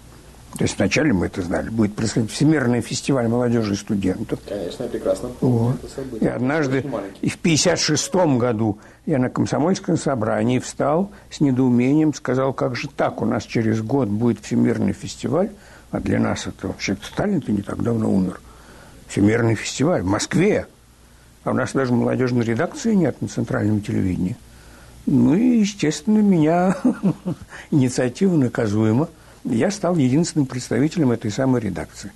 [0.57, 1.68] То есть вначале мы это знали.
[1.68, 4.38] Будет происходить Всемирный фестиваль молодежи и студентов.
[4.49, 5.77] Конечно, я прекрасно помню вот.
[5.83, 6.31] это событие.
[6.31, 6.85] И однажды,
[7.20, 13.20] и в 56 году я на комсомольском собрании встал с недоумением, сказал, как же так,
[13.20, 15.51] у нас через год будет Всемирный фестиваль,
[15.90, 18.40] а для нас это вообще Сталин-то не так давно умер.
[19.09, 20.66] Всемирный фестиваль в Москве.
[21.42, 24.37] А у нас даже молодежной редакции нет на центральном телевидении.
[25.07, 26.77] Ну и, естественно, меня
[27.71, 29.09] инициатива наказуема.
[29.45, 32.12] Я стал единственным представителем этой самой редакции.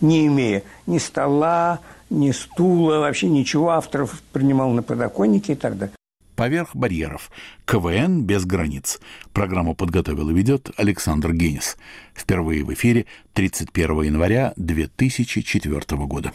[0.00, 5.94] Не имея ни стола, ни стула, вообще ничего, авторов принимал на подоконнике и так далее.
[6.36, 7.30] «Поверх барьеров.
[7.66, 8.98] КВН без границ».
[9.34, 11.76] Программу подготовил и ведет Александр Генис.
[12.14, 16.32] Впервые в эфире 31 января 2004 года.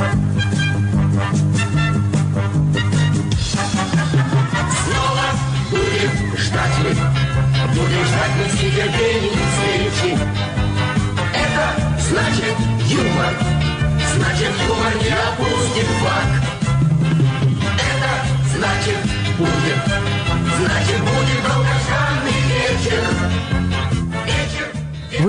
[0.00, 0.39] Снова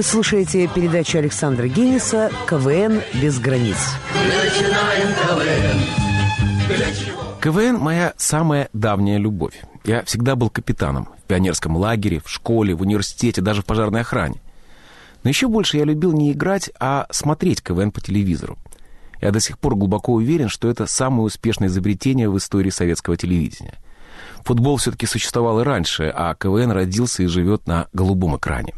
[0.01, 3.77] Вы слушаете передачу Александра Генниса «КВН без границ».
[5.27, 5.79] КВН.
[7.39, 9.61] КВН– моя самая давняя любовь.
[9.83, 14.41] Я всегда был капитаном в пионерском лагере, в школе, в университете, даже в пожарной охране.
[15.23, 18.57] Но еще больше я любил не играть, а смотреть КВН по телевизору.
[19.21, 23.77] Я до сих пор глубоко уверен, что это самое успешное изобретение в истории советского телевидения.
[24.45, 28.73] Футбол все-таки существовал и раньше, а КВН родился и живет на голубом экране.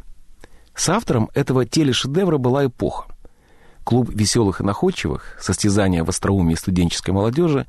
[0.75, 3.05] С автором этого телешедевра была эпоха.
[3.83, 7.67] Клуб веселых и находчивых, состязание в остроумии студенческой молодежи,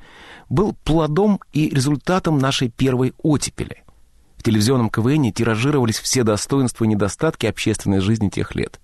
[0.49, 3.83] был плодом и результатом нашей первой оттепели.
[4.37, 8.79] В телевизионном КВН тиражировались все достоинства и недостатки общественной жизни тех лет.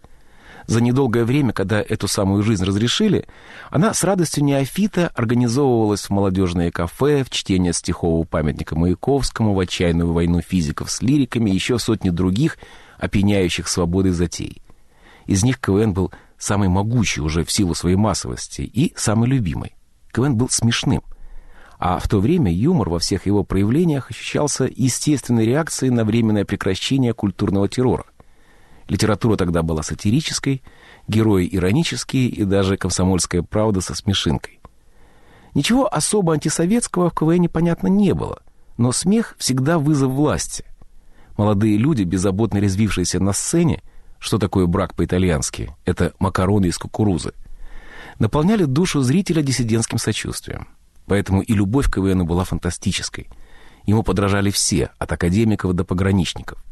[0.67, 3.27] За недолгое время, когда эту самую жизнь разрешили,
[3.71, 10.13] она с радостью неофита организовывалась в молодежные кафе, в чтение стихового памятника Маяковскому, в отчаянную
[10.13, 12.59] войну физиков с лириками и еще сотни других
[13.01, 14.63] опьяняющих свободой затей.
[15.27, 19.75] Из них КВН был самый могучий уже в силу своей массовости и самый любимый.
[20.13, 21.03] КВН был смешным.
[21.79, 27.15] А в то время юмор во всех его проявлениях ощущался естественной реакцией на временное прекращение
[27.15, 28.05] культурного террора.
[28.87, 30.63] Литература тогда была сатирической,
[31.09, 34.61] герои иронические и даже комсомольская правда со смешинкой.
[35.55, 38.43] Ничего особо антисоветского в КВН понятно не было,
[38.77, 40.65] но смех всегда вызов власти.
[41.41, 43.83] Молодые люди, беззаботно резвившиеся на сцене,
[44.19, 45.75] что такое брак по-итальянски?
[45.87, 47.33] Это макароны из кукурузы.
[48.19, 50.69] Наполняли душу зрителя диссидентским сочувствием.
[51.07, 53.31] Поэтому и любовь к КВНу была фантастической.
[53.87, 56.63] Ему подражали все, от академиков до пограничников.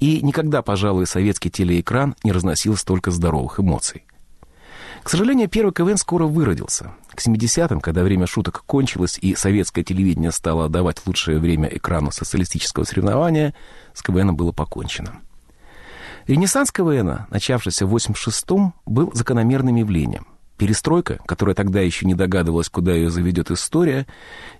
[0.00, 4.02] И никогда, пожалуй, советский телеэкран не разносил столько здоровых эмоций.
[5.02, 6.92] К сожалению, первый КВН скоро выродился.
[7.10, 12.84] К 70-м, когда время шуток кончилось и советское телевидение стало отдавать лучшее время экрану социалистического
[12.84, 13.52] соревнования,
[13.94, 15.20] с КВНом было покончено.
[16.28, 20.26] Ренессанс КВН, начавшийся в 86-м, был закономерным явлением.
[20.56, 24.06] Перестройка, которая тогда еще не догадывалась, куда ее заведет история,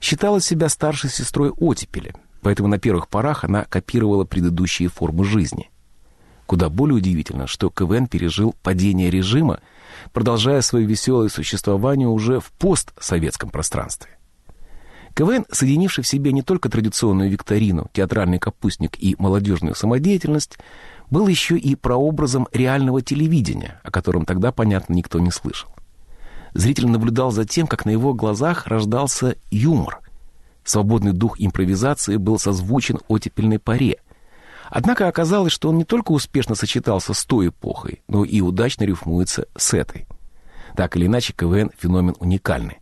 [0.01, 5.71] считала себя старшей сестрой оттепели, поэтому на первых порах она копировала предыдущие формы жизни.
[6.47, 9.61] Куда более удивительно, что КВН пережил падение режима,
[10.13, 14.11] продолжая свое веселое существование уже в постсоветском пространстве.
[15.15, 20.59] КВН, соединивший в себе не только традиционную викторину, театральный капустник и молодежную самодеятельность,
[21.11, 25.69] был еще и прообразом реального телевидения, о котором тогда, понятно, никто не слышал.
[26.55, 30.01] Зритель наблюдал за тем, как на его глазах рождался юмор.
[30.65, 33.99] Свободный дух импровизации был созвучен оттепельной паре.
[34.75, 39.47] Однако оказалось, что он не только успешно сочетался с той эпохой, но и удачно рифмуется
[39.55, 40.07] с этой.
[40.75, 42.79] Так или иначе, КВН– феномен уникальный.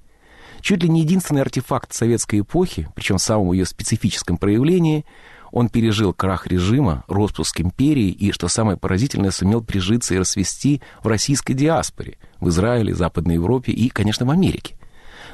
[0.61, 5.05] Чуть ли не единственный артефакт советской эпохи, причем в самом ее специфическом проявлении,
[5.51, 11.09] он пережил крах режима, распуск империи и, что самое поразительное, сумел прижиться и расцвести в
[11.09, 14.77] российской диаспоре, в Израиле, Западной Европе и, конечно, в Америке.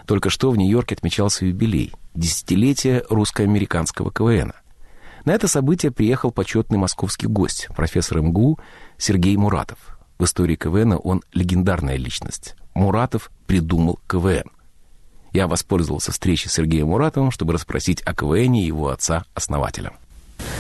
[0.07, 4.55] Только что в Нью-Йорке отмечался юбилей– десятилетие русско-американского КВН.
[5.27, 8.61] На это событие приехал почетный московский гость, профессор МГУ
[8.97, 9.99] Сергей Муратов.
[10.21, 12.55] В истории КВН он легендарная личность.
[12.75, 14.49] Муратов придумал КВН.
[15.33, 19.95] Я воспользовался встречей с Сергеем Муратовым, чтобы расспросить о КВН его отца-основателя.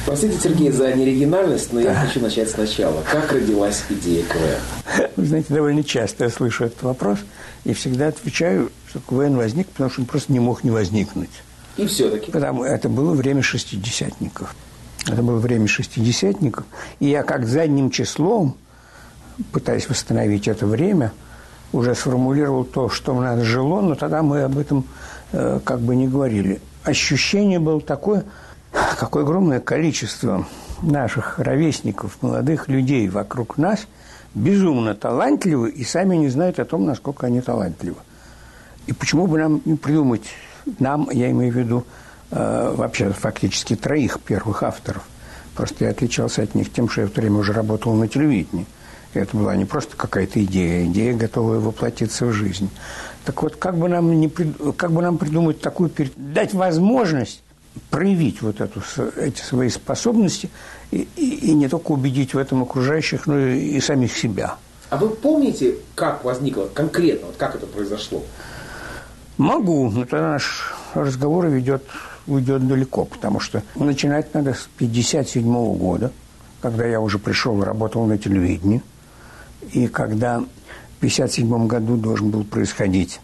[0.04, 3.04] Простите, Сергей, за неоригинальность, но я хочу начать сначала.
[3.04, 5.08] Как родилась идея КВН?
[5.14, 7.20] Вы знаете, довольно часто я слышу этот вопрос
[7.62, 11.30] и всегда отвечаю, что КВН возник, потому что он просто не мог не возникнуть.
[11.76, 12.30] И все-таки.
[12.30, 14.54] Потому это было время шестидесятников.
[15.06, 16.64] Это было время шестидесятников.
[17.00, 18.56] И я как задним числом,
[19.52, 21.12] пытаясь восстановить это время,
[21.72, 24.84] уже сформулировал то, что в нас жило, но тогда мы об этом
[25.32, 26.60] э, как бы не говорили.
[26.84, 28.24] Ощущение было такое,
[28.98, 30.46] какое огромное количество
[30.82, 33.86] наших ровесников, молодых людей вокруг нас
[34.34, 37.96] безумно талантливы и сами не знают о том, насколько они талантливы.
[38.86, 40.22] И почему бы нам не придумать,
[40.78, 41.84] нам, я имею в виду,
[42.30, 45.02] э, вообще фактически троих первых авторов.
[45.54, 48.66] Просто я отличался от них тем, что я в то время уже работал на телевидении.
[49.14, 52.68] Это была не просто какая-то идея, идея, готовая воплотиться в жизнь.
[53.24, 57.42] Так вот, как бы нам, не, как бы нам придумать такую, дать возможность
[57.90, 58.82] проявить вот эту,
[59.16, 60.50] эти свои способности
[60.90, 64.56] и, и, и не только убедить в этом окружающих, но и, и самих себя.
[64.90, 68.22] А вы помните, как возникло конкретно, вот как это произошло?
[69.39, 71.82] Могу, но тогда наш разговор ведет,
[72.26, 76.12] уйдет далеко, потому что начинать надо с 1957 года,
[76.61, 78.82] когда я уже пришел и работал на телевидении,
[79.72, 83.20] и когда в 1957 году должен был происходить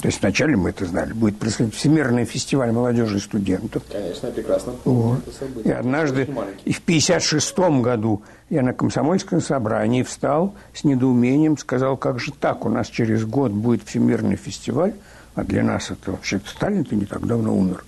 [0.00, 1.12] то есть вначале мы это знали.
[1.12, 3.82] Будет происходить Всемирный фестиваль молодежи и студентов.
[3.90, 5.18] Конечно, я прекрасно помню вот.
[5.26, 5.74] это событие.
[5.74, 6.22] И однажды,
[6.64, 12.64] и в 1956 году я на комсомольском собрании встал с недоумением, сказал, как же так,
[12.64, 14.94] у нас через год будет Всемирный фестиваль,
[15.38, 17.84] а для нас это вообще Сталин-то не так давно умер.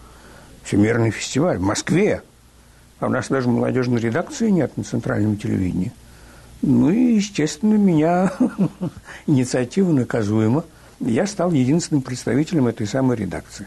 [0.62, 2.22] Всемирный фестиваль в Москве.
[3.00, 5.92] А у нас даже молодежной редакции нет на центральном телевидении.
[6.62, 8.32] Ну и, естественно, меня
[9.26, 10.64] инициатива наказуема–
[11.00, 13.66] я стал единственным представителем этой самой редакции.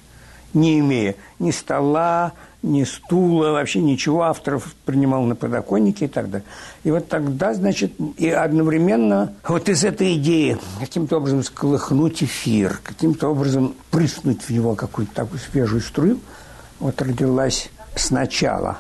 [0.54, 6.46] Не имея ни стола, ни стула, вообще ничего, авторов принимал на подоконнике и так далее.
[6.84, 13.30] И вот тогда, значит, и одновременно вот из этой идеи каким-то образом сколыхнуть эфир, каким-то
[13.30, 16.20] образом прыснуть в него какую-то такую свежую струю,
[16.80, 18.78] вот родилась сначала.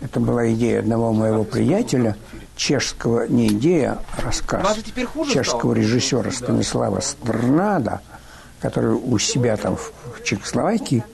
[0.00, 2.16] Это была идея одного моего приятеля–
[2.56, 4.78] чешского, не идея, а рассказ
[5.32, 8.00] чешского режиссера Станислава Стрнада,
[8.60, 11.04] который у себя там в Чехословакии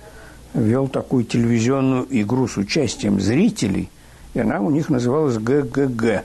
[0.54, 3.90] вел такую телевизионную игру с участием зрителей,
[4.34, 6.24] и она у них называлась ГГГ.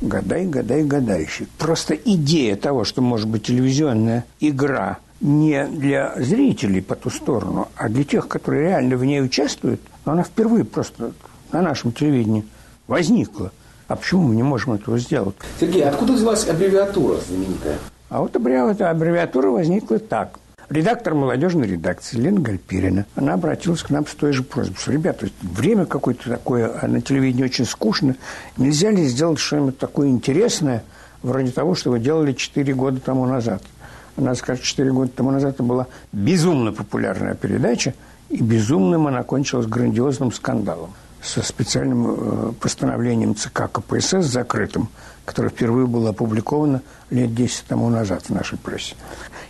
[0.00, 1.46] Гадай, гадай, гадающий.
[1.58, 7.90] Просто идея того, что может быть телевизионная игра не для зрителей по ту сторону, а
[7.90, 11.12] для тех, которые реально в ней участвуют, она впервые просто
[11.52, 12.44] на нашем телевидении
[12.86, 13.52] возникла.
[13.88, 15.34] А почему мы не можем этого сделать?
[15.58, 17.76] Сергей, откуда взялась аббревиатура знаменитая?
[18.10, 20.40] А вот аббревиатура возникла так.
[20.68, 25.28] Редактор молодежной редакции Лена Гальперина, она обратилась к нам с той же просьбой, что, ребята,
[25.42, 28.16] время какое-то такое, а на телевидении очень скучно,
[28.56, 30.84] нельзя ли сделать что-нибудь такое интересное,
[31.22, 33.62] вроде того, что вы делали 4 года тому назад.
[34.16, 37.94] Она скажет, 4 года тому назад это была безумно популярная передача,
[38.28, 40.90] и безумным она кончилась грандиозным скандалом
[41.22, 44.88] со специальным э, постановлением ЦК КПСС закрытым,
[45.24, 48.94] которое впервые было опубликовано лет 10 тому назад в нашей прессе.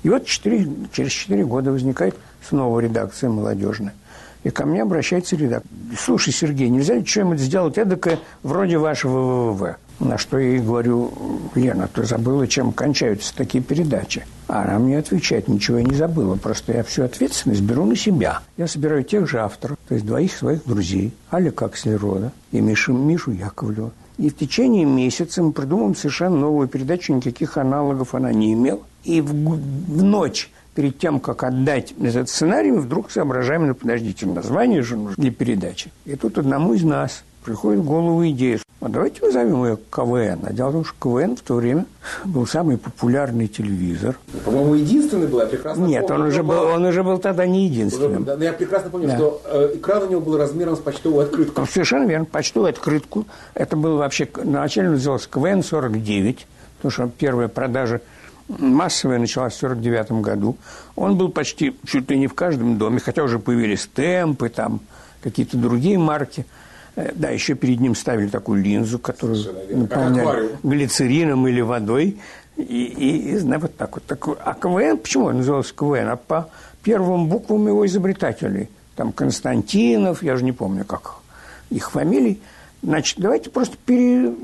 [0.03, 2.16] И вот 4, через 4 года возникает
[2.49, 3.95] снова редакция молодежная.
[4.43, 5.71] И ко мне обращается редактор.
[5.99, 9.77] Слушай, Сергей, нельзя ли что-нибудь сделать эдакое вроде вашего ВВВ?
[10.01, 11.13] На что я ей говорю,
[11.55, 14.27] Лена, ты забыла, чем кончаются такие передачи.
[14.49, 18.41] А она мне отвечает, ничего я не забыла, просто я всю ответственность беру на себя.
[18.57, 23.33] Я собираю тех же авторов, то есть двоих своих друзей, Алика Акселерода и Мишу, Мишу
[23.33, 23.93] Яковлева.
[24.17, 28.81] И в течение месяца мы придумаем совершенно новую передачу, никаких аналогов она не имела.
[29.05, 34.27] И в, в ночь перед тем, как отдать этот сценарий, мы вдруг соображаем, ну, подождите,
[34.27, 35.91] название же нужно для передачи.
[36.07, 40.41] И тут одному из нас приходит в голову идея, а давайте назовем ее КВН.
[40.45, 41.86] А дело в том, что КВН в то время
[42.24, 44.16] был самый популярный телевизор.
[44.45, 46.22] По-моему, единственный был, я прекрасно Нет, помню.
[46.22, 48.24] он уже, был, он уже был тогда не единственным.
[48.24, 49.16] Да, я прекрасно помню, да.
[49.16, 51.66] что э, экран у него был размером с почтовую открытку.
[51.66, 53.26] Совершенно верно, почтовую открытку.
[53.55, 56.38] Это было вообще, вначале называлось КВН-49,
[56.78, 58.01] потому что первая продажа
[58.49, 60.57] массовая началась в 1949 году.
[60.97, 64.80] Он был почти чуть ли не в каждом доме, хотя уже появились темпы, там
[65.22, 66.47] какие-то другие марки–
[66.97, 69.38] да, еще перед ним ставили такую линзу, которую
[69.70, 72.18] наполняли глицерином или водой.
[72.57, 74.05] И, и, и вот так вот.
[74.05, 76.09] Так, а КВН, почему он назывался КВН?
[76.09, 76.51] А по
[76.82, 78.68] первым буквам его изобретателей.
[78.97, 81.14] Там Константинов, я же не помню, как
[81.70, 82.41] их фамилий.
[82.82, 84.34] Значит, давайте просто пере,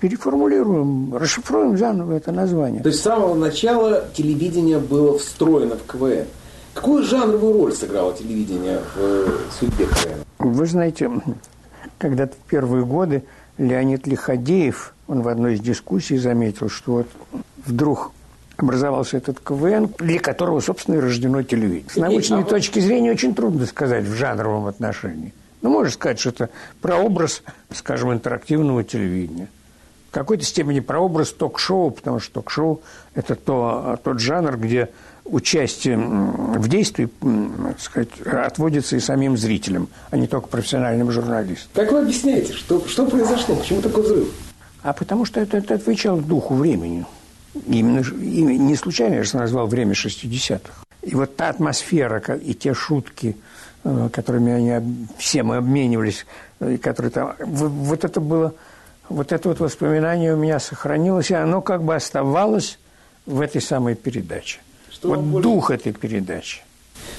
[0.00, 2.82] переформулируем, расшифруем заново это название.
[2.82, 6.26] То есть с самого начала телевидение было встроено в КВН.
[6.74, 9.26] Какую жанровую роль сыграло телевидение в э,
[9.58, 10.24] судьбе КВН?
[10.38, 11.10] Вы знаете,
[11.98, 13.24] когда-то в первые годы
[13.58, 17.08] Леонид Лиходеев, он в одной из дискуссий заметил, что вот
[17.66, 18.12] вдруг
[18.56, 21.90] образовался этот КВН, для которого, собственно, и рождено телевидение.
[21.90, 25.32] С научной точки зрения очень трудно сказать в жанровом отношении.
[25.62, 27.42] Ну, можно сказать, что это прообраз,
[27.72, 29.48] скажем, интерактивного телевидения.
[30.10, 32.82] В какой-то степени прообраз ток-шоу, потому что ток-шоу–
[33.14, 34.90] это то, тот жанр, где
[35.24, 37.08] участие в действии,
[37.78, 41.70] сказать, отводится и самим зрителям, а не только профессиональным журналистам.
[41.74, 43.56] Как вы объясняете, что, что произошло?
[43.56, 44.28] Почему такой взрыв?
[44.82, 47.06] А потому что это, это отвечало духу времени.
[47.66, 50.84] Именно, именно не случайно я же назвал время 60-х.
[51.02, 53.36] И вот та атмосфера и те шутки,
[53.84, 56.26] э, которыми они все мы обменивались,
[56.60, 58.54] э, и которые там, вот это было,
[59.08, 62.78] вот это вот воспоминание у меня сохранилось, и оно как бы оставалось
[63.26, 64.60] в этой самой передаче.
[65.04, 65.42] Что вот больше...
[65.42, 66.62] дух этой передачи.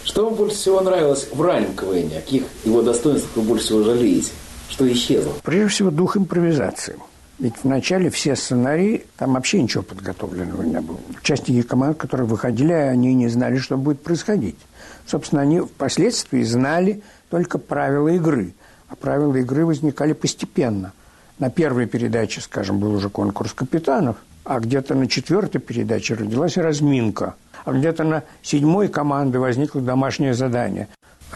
[0.03, 2.07] Что вам больше всего нравилось в раннем КВН?
[2.07, 4.31] О каких его достоинствах вы больше всего жалеете?
[4.69, 5.33] Что исчезло?
[5.43, 6.95] Прежде всего, дух импровизации.
[7.37, 10.97] Ведь вначале все сценарии, там вообще ничего подготовленного не было.
[11.19, 14.57] Участники команд, которые выходили, они не знали, что будет происходить.
[15.05, 18.53] Собственно, они впоследствии знали только правила игры.
[18.87, 20.93] А правила игры возникали постепенно.
[21.37, 27.35] На первой передаче, скажем, был уже конкурс капитанов, а где-то на четвертой передаче родилась разминка.
[27.65, 30.87] А где-то на седьмой команды возникло домашнее задание.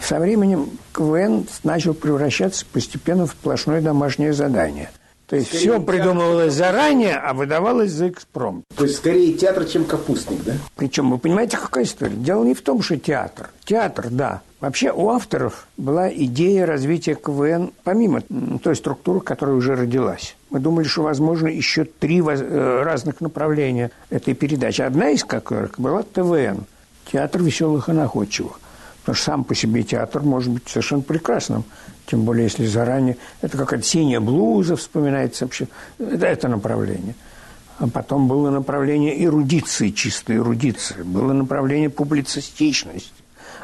[0.02, 4.92] Со временем КВН начал превращаться постепенно в сплошное домашнее задание.
[5.28, 8.64] То есть скорее все придумывалось театр, заранее, а выдавалось за экспром.
[8.76, 10.54] То есть скорее театр, чем капустник, да?
[10.76, 12.16] Причем, вы понимаете, какая история?
[12.16, 13.52] Дело не в том, что театр.
[13.64, 14.42] Театр, да.
[14.60, 18.22] Вообще у авторов была идея развития КВН помимо
[18.64, 20.36] той структуры, которая уже родилась.
[20.50, 24.82] Мы думали, что возможно еще три э, разных направления этой передачи.
[24.82, 26.66] Одна из которых была ТВН–
[27.12, 28.60] театр веселых и находчивых.
[29.02, 31.64] Потому что сам по себе театр может быть совершенно прекрасным.
[32.06, 33.18] Тем более, если заранее...
[33.41, 35.68] Это какая-то синяя блуза вспоминается вообще.
[36.00, 37.16] Это, это направление.
[37.78, 41.02] А потом было направление эрудиции, чистой эрудиции.
[41.04, 43.12] Было направление публицистичности.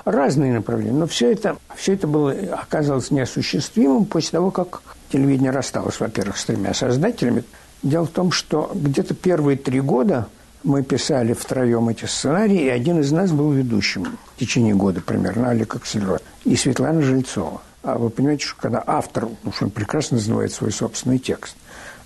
[0.05, 0.93] Разные направления.
[0.93, 6.45] Но все это, все это было, оказалось неосуществимым после того, как телевидение рассталось, во-первых, с
[6.45, 7.43] тремя создателями.
[7.83, 10.27] Дело в том, что где-то первые три года
[10.63, 15.49] мы писали втроем эти сценарии, и один из нас был ведущим в течение года примерно,
[15.49, 17.61] Алик Аксельрод, и Светлана Жильцова.
[17.83, 21.55] А вы понимаете, что когда автор, ну, что он прекрасно знает свой собственный текст,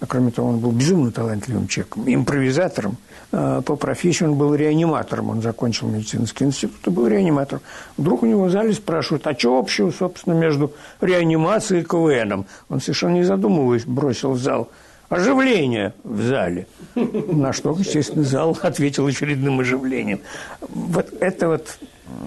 [0.02, 2.98] а кроме того, он был безумно талантливым человеком, импровизатором.
[3.32, 5.30] А, по профессии он был реаниматором.
[5.30, 7.62] Он закончил медицинский институт и был реаниматором.
[7.98, 12.46] Вдруг у него в зале спрашивают, а что общего, собственно, между реанимацией и КВНом?
[12.70, 14.70] Он совершенно не задумываясь бросил в зал–
[15.10, 16.68] оживление в зале.
[16.96, 20.22] На что, естественно, зал ответил очередным оживлением.
[20.70, 21.78] Вот это вот,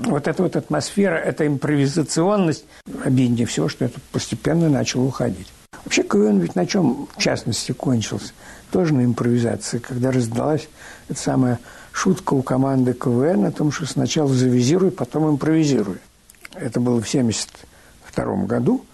[0.05, 2.67] вот эта вот атмосфера, эта импровизационность,
[3.05, 5.49] обиднее всего, что это постепенно начало уходить.
[5.85, 8.33] Вообще КВН ведь на чем, в частности, кончился?
[8.73, 10.67] Тоже на импровизации, когда раздалась
[11.11, 11.61] эта самая
[11.93, 15.99] шутка у команды КВН о том, что сначала завизируй, потом импровизируй.
[16.55, 18.85] Это было в 1972 году,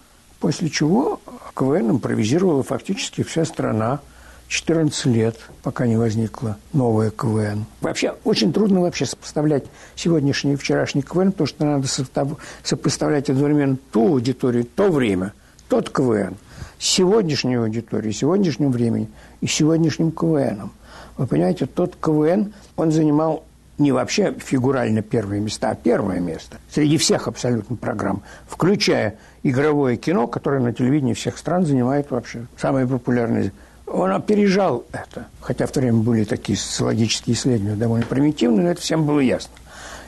[0.41, 1.21] после чего
[1.55, 4.01] КВН импровизировала фактически вся страна.
[4.49, 7.65] 14 лет, пока не возникла новая КВН.
[7.81, 9.65] Вообще, очень трудно вообще сопоставлять
[9.95, 11.87] сегодняшний и вчерашний КВН, потому что надо
[12.63, 15.33] сопоставлять одновременно ту аудиторию, то время,
[15.69, 16.35] тот КВН
[16.79, 19.09] с сегодняшней аудиторией, сегодняшним временем
[19.41, 20.71] и сегодняшним КВНом.
[21.17, 23.43] Вы понимаете, тот КВН, он занимал
[23.77, 30.27] не вообще фигурально первые места, а первое место среди всех абсолютно программ, включая игровое кино,
[30.27, 33.51] которое на телевидении всех стран занимает вообще самое популярное.
[33.87, 38.81] Он опережал это, хотя в то время были такие социологические исследования довольно примитивные, но это
[38.81, 39.51] всем было ясно.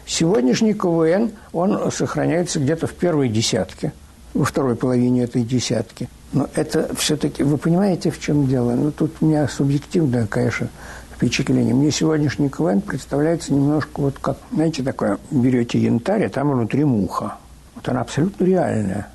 [0.05, 3.93] Сегодняшний КВН, он сохраняется где-то в первой десятке,
[4.33, 6.09] во второй половине этой десятки.
[6.33, 8.71] Но это все-таки, вы понимаете, в чем дело?
[8.71, 10.69] Ну, тут у меня субъективное, конечно,
[11.13, 11.73] впечатление.
[11.73, 17.35] Мне сегодняшний КВН представляется немножко вот как, знаете, такое, берете янтарь, а там внутри муха.
[17.75, 19.07] Вот она абсолютно реальная.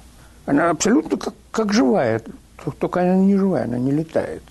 [0.45, 2.21] Она абсолютно как, как живая,
[2.79, 4.43] только она не живая, она не летает.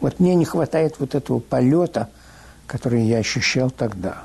[0.00, 2.08] Вот мне не хватает вот этого полета,
[2.66, 4.24] который я ощущал тогда.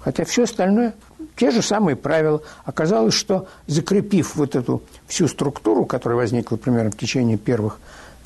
[0.00, 0.94] Хотя все остальное,
[1.36, 2.42] те же самые правила.
[2.64, 7.80] Оказалось, что закрепив вот эту всю структуру, которая возникла примерно в течение первых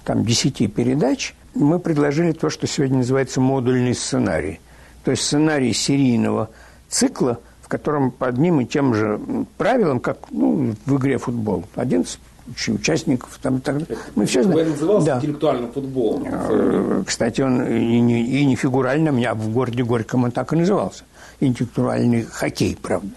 [0.05, 4.61] там, десяти передач, мы предложили то, что сегодня называется модульный сценарий.
[5.05, 6.51] То есть сценарий серийного
[6.89, 9.21] цикла, в котором по одним и тем же
[9.57, 12.19] правилам, как ну, в игре футбол, 11
[12.69, 13.99] участников там и так далее.
[14.15, 14.71] Мы все знаем.
[14.71, 15.17] назывался да.
[15.19, 16.25] интеллектуальным футболом.
[16.31, 20.53] Э, кстати, он и не, и не фигурально, у меня в городе Горьком он так
[20.53, 21.05] и назывался.
[21.41, 23.11] Интеллектуальный хоккей, правда.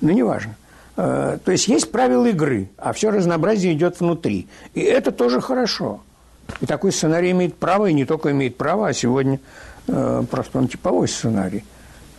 [0.00, 0.56] Но неважно.
[0.96, 4.48] Э, то есть есть правила игры, а все разнообразие идет внутри.
[4.74, 6.00] И это тоже хорошо.
[6.60, 9.40] И такой сценарий имеет право, и не только имеет право, а сегодня
[9.88, 11.64] э, просто он типовой сценарий.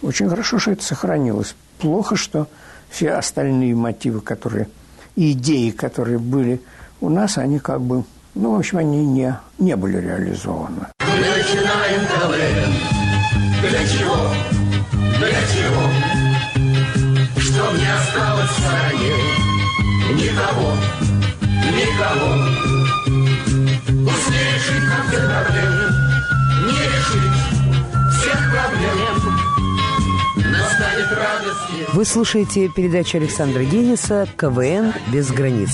[0.01, 1.55] Очень хорошо, что это сохранилось.
[1.79, 2.47] Плохо, что
[2.89, 4.67] все остальные мотивы, которые
[5.15, 6.61] идеи, которые были
[7.01, 8.03] у нас, они как бы,
[8.35, 10.87] ну, в общем, они не, не были реализованы.
[10.99, 12.73] Мы начинаем КВН.
[13.61, 14.66] Для чего?
[15.19, 15.83] Для чего?
[17.39, 19.15] Чтоб не осталось в стороне
[20.13, 20.69] никого,
[21.73, 22.29] никого.
[24.05, 25.85] Пусть не решит нам все проблемы,
[26.65, 27.33] не решит
[28.13, 29.07] всех проблем.
[30.51, 31.93] Настанет радость.
[31.93, 35.71] Вы слушаете передачу Александра Гениса «КВН без границ».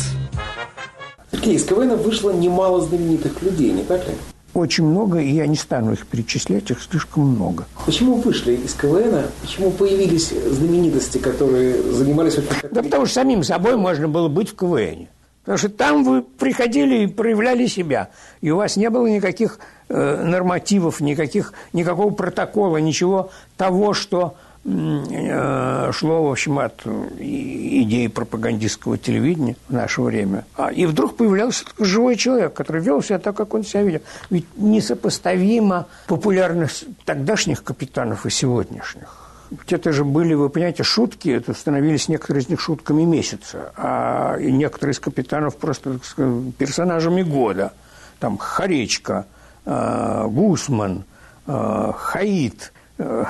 [1.33, 4.13] Сергей, из КВН вышло немало знаменитых людей, не так ли?
[4.53, 7.65] Очень много, и я не стану их перечислять, их слишком много.
[7.85, 9.25] Почему вышли из КВН?
[9.41, 12.37] Почему появились знаменитости, которые занимались...
[12.71, 15.07] Да потому что самим собой можно было быть в КВН.
[15.43, 18.09] Потому что там вы приходили и проявляли себя.
[18.41, 24.35] И у вас не было никаких э, нормативов, никаких, никакого протокола, ничего того, что
[24.65, 26.85] шло, в общем, от
[27.19, 30.45] идеи пропагандистского телевидения в наше время.
[30.55, 34.01] А, и вдруг появлялся такой живой человек, который вел себя так, как он себя видел.
[34.29, 39.23] Ведь несопоставима популярность тогдашних капитанов и сегодняшних.
[39.51, 44.37] Ведь это же были, вы понимаете, шутки, это становились некоторые из них шутками месяца, а
[44.39, 47.73] некоторые из капитанов просто сказать, персонажами года.
[48.19, 49.27] Там Харечка,
[49.65, 51.03] э, Гусман,
[51.45, 52.72] э, Хаид, э,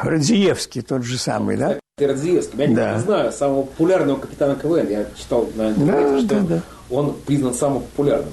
[0.03, 1.77] Радзиевский тот же самый, да?
[1.97, 2.59] Ты Радзиевский.
[2.59, 2.93] Я Да.
[2.95, 4.89] не знаю самого популярного капитана КВН.
[4.89, 6.61] Я читал на интернете, Да, что да, да.
[6.89, 8.31] он признан самым популярным.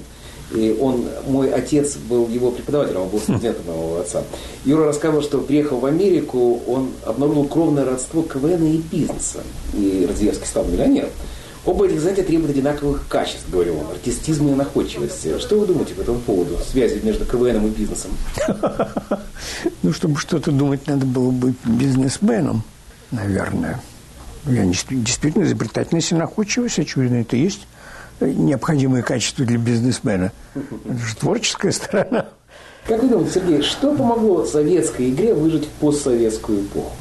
[0.53, 4.23] И он, мой отец был его преподавателем, он был студентом моего отца.
[4.65, 9.39] Юра рассказывал, что приехал в Америку, он обнаружил кровное родство КВН и бизнеса.
[9.73, 11.09] И Радзиевский стал миллионером.
[11.63, 15.37] Оба этих занятия требуют одинаковых качеств, говорил он, артистизма и находчивости.
[15.39, 18.11] Что вы думаете по этому поводу, связи между КВНом и бизнесом?
[19.83, 22.63] Ну, чтобы что-то думать, надо было быть бизнесменом,
[23.09, 23.79] наверное.
[24.45, 27.67] Я не- действительно изобретательность и находчивость, очевидно, это есть
[28.21, 30.31] необходимые качества для бизнесмена.
[30.55, 32.27] Это же творческая сторона.
[32.87, 36.91] Как вы думаете, Сергей, что помогло советской игре выжить в постсоветскую эпоху?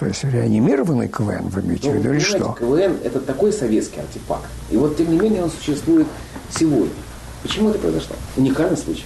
[0.00, 2.56] То есть реанимированный КВН, вы имеете в виду, или что?
[2.58, 4.46] КВН– это такой советский артефакт.
[4.70, 6.06] И вот, тем не менее, он существует
[6.50, 6.88] сегодня.
[7.42, 8.16] Почему это произошло?
[8.36, 9.04] Уникальный случай.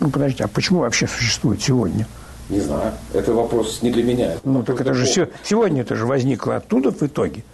[0.00, 2.08] Ну, подождите, а почему вообще существует сегодня?
[2.50, 2.92] Не знаю.
[3.12, 4.32] Это вопрос не для меня.
[4.32, 7.44] Это Ну, так это же для се- сегодня это же возникло оттуда в итоге.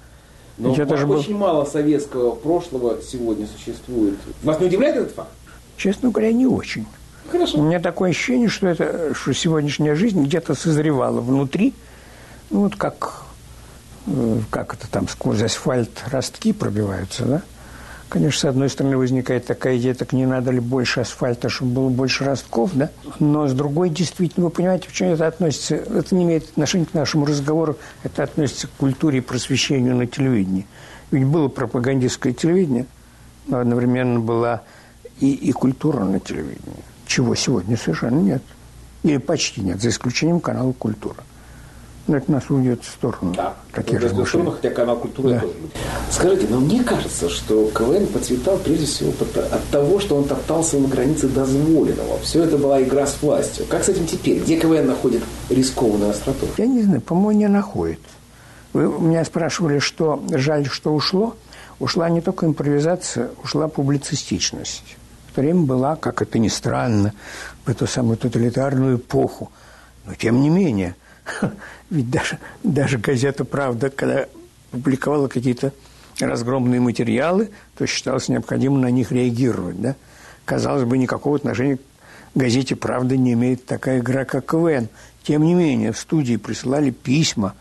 [0.57, 4.15] Но Ведь это же был- очень мало советского прошлого сегодня существует.
[4.43, 5.29] Вас не удивляет этот факт?
[5.77, 6.87] Честно говоря, не очень.
[7.31, 7.59] Хорошо.
[7.59, 11.75] У меня такое ощущение, что, это, что сегодняшняя жизнь где-то созревала внутри,
[12.51, 13.25] ну вот как,
[14.07, 17.43] э, как это там сквозь асфальт ростки пробиваются, да?
[18.09, 21.89] Конечно, с одной стороны возникает такая идея, так не надо ли больше асфальта, чтобы было
[21.91, 22.91] больше ростков, да?
[23.21, 25.77] Но с другой, действительно, вы понимаете, в чем это относится?
[25.77, 30.67] Это не имеет отношения к нашему разговору, это относится к культуре и просвещению на телевидении.
[31.13, 32.87] Ведь было пропагандистское телевидение,
[33.47, 34.63] но одновременно была
[35.21, 38.43] и, и культура на телевидении, чего сегодня совершенно нет.
[39.05, 41.23] Или почти нет, за исключением канала «Культура».
[42.11, 43.33] Но это нас уведет в сторону.
[43.37, 43.55] Да.
[43.73, 44.19] Такие Ну, размышления.
[44.25, 45.41] безусловно, хотя канал культуры Да.
[45.43, 45.71] тоже будет.
[46.11, 49.13] Скажите, но мне кажется, что КВН процветал прежде всего
[49.53, 52.19] от того, что он топтался на границе дозволенного.
[52.19, 53.65] Все это была игра с властью.
[53.69, 54.41] Как с этим теперь?
[54.41, 56.47] Где КВН находит рискованную остроту?
[56.59, 58.01] Я не знаю, по-моему, не находит.
[58.73, 61.37] Вы меня спрашивали, что жаль, что ушло.
[61.79, 64.97] Ушла не только импровизация, ушла публицистичность.
[65.31, 67.13] В то время была, как это ни странно,
[67.65, 69.53] в эту самую тоталитарную эпоху.
[70.07, 70.97] Но тем не менее,
[71.91, 74.27] ведь даже, даже газета «Правда», когда
[74.71, 75.73] публиковала какие-то
[76.21, 79.81] разгромные материалы, то считалось необходимым на них реагировать.
[79.81, 79.97] Да?
[80.45, 81.81] Казалось бы, никакого отношения к
[82.35, 84.89] газете «Правда» не имеет такая игра, как КВН.
[85.25, 87.55] Тем не менее, в студии присылали письма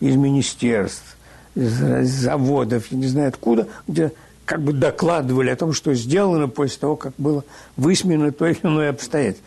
[0.00, 1.16] из министерств,
[1.54, 1.72] из
[2.10, 4.12] заводов, я не знаю откуда, где
[4.44, 7.44] как бы докладывали о том, что сделано после того, как было
[7.76, 9.44] высмеяно то или иное обстоятельство.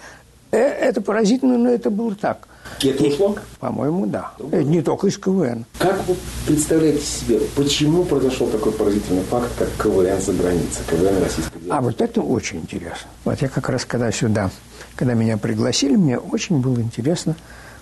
[0.51, 2.48] Э, Это поразительно, но это было так.
[2.81, 3.35] И это ушло?
[3.59, 4.31] По-моему, да.
[4.39, 5.65] Это не только из КВН.
[5.77, 6.15] Как вы
[6.47, 12.01] представляете себе, почему произошел такой поразительный факт, как КВН за границей, КВН российской А вот
[12.01, 13.09] это очень интересно.
[13.25, 14.49] Вот я как раз когда сюда,
[14.95, 17.35] когда меня пригласили, мне очень было интересно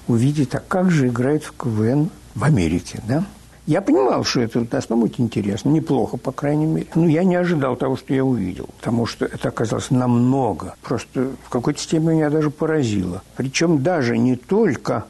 [0.08, 3.26] увидеть, а как же играют в КВН в Америке, да?
[3.68, 6.88] Я понимал, что это должно быть интересно, неплохо, по крайней мере.
[6.96, 10.76] Но я не ожидал того, что я увидел, потому что это оказалось намного.
[10.82, 13.24] Просто в какой-то степени меня даже поразило.
[13.36, 15.04] Причем даже не только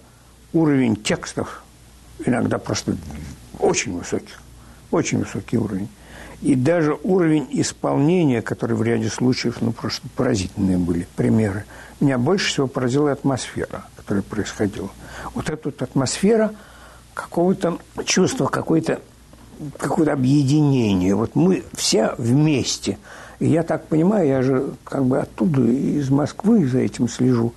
[0.54, 1.64] уровень текстов,
[2.26, 2.98] иногда просто
[3.60, 4.42] очень высоких,
[4.90, 5.90] очень высокий уровень,
[6.42, 11.66] и даже уровень исполнения, который в ряде случаев, ну, просто поразительные были примеры.
[12.00, 14.90] Меня больше всего поразила атмосфера, которая происходила.
[15.36, 16.54] Вот эта вот атмосфера
[17.18, 19.02] какого-то чувства какое-то
[20.12, 21.16] объединение.
[21.16, 23.00] Вот мы все вместе.
[23.40, 27.54] И я так понимаю, я же как бы оттуда, из Москвы за этим слежу.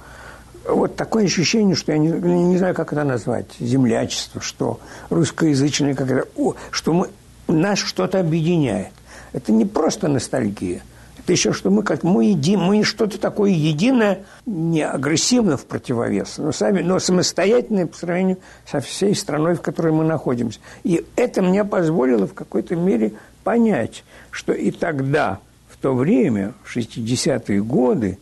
[0.66, 4.80] Вот такое ощущение, что я не, не знаю, как это назвать, землячество, что
[5.10, 7.08] русскоязычное, как это, о, что мы,
[7.48, 8.92] нас что-то объединяет.
[9.32, 10.82] Это не просто ностальгия.
[11.22, 16.38] Это еще что мы как мы едим, мы что-то такое единое, не агрессивно в противовес,
[16.38, 20.60] но сами, но самостоятельное по сравнению со всей страной, в которой мы находимся.
[20.82, 23.12] И это мне позволило в какой-то мере
[23.44, 28.18] понять, что и тогда, в то время, в 60-е годы,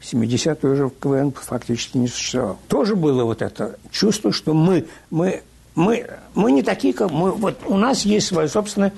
[0.00, 2.58] 70-е уже в КВН фактически не существовал.
[2.68, 5.42] Тоже было вот это чувство, что мы, мы,
[5.74, 7.32] мы, мы не такие, как мы.
[7.32, 8.92] Вот у нас есть свое собственное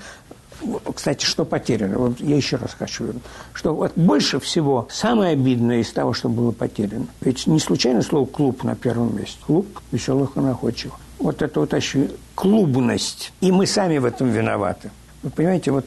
[0.95, 1.99] кстати, что потеряно?
[1.99, 3.23] Вот я еще раз хочу вернуть.
[3.53, 7.07] Что вот больше всего самое обидное из того, что было потеряно.
[7.21, 9.39] Ведь не случайно слово «клуб» на первом месте.
[9.47, 10.97] Клуб веселых и находчивых.
[11.19, 13.33] Вот это вот ощущение, клубность.
[13.41, 14.91] И мы сами в этом виноваты.
[15.23, 15.87] Вы понимаете, вот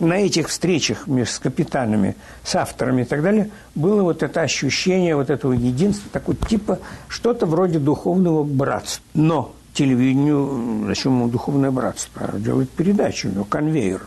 [0.00, 5.30] на этих встречах с капитанами, с авторами и так далее, было вот это ощущение вот
[5.30, 9.04] этого единства, такого типа что-то вроде духовного братства.
[9.14, 12.30] Но телевидению, зачем ему духовное братство?
[12.38, 14.02] Делает передачу, у него конвейер.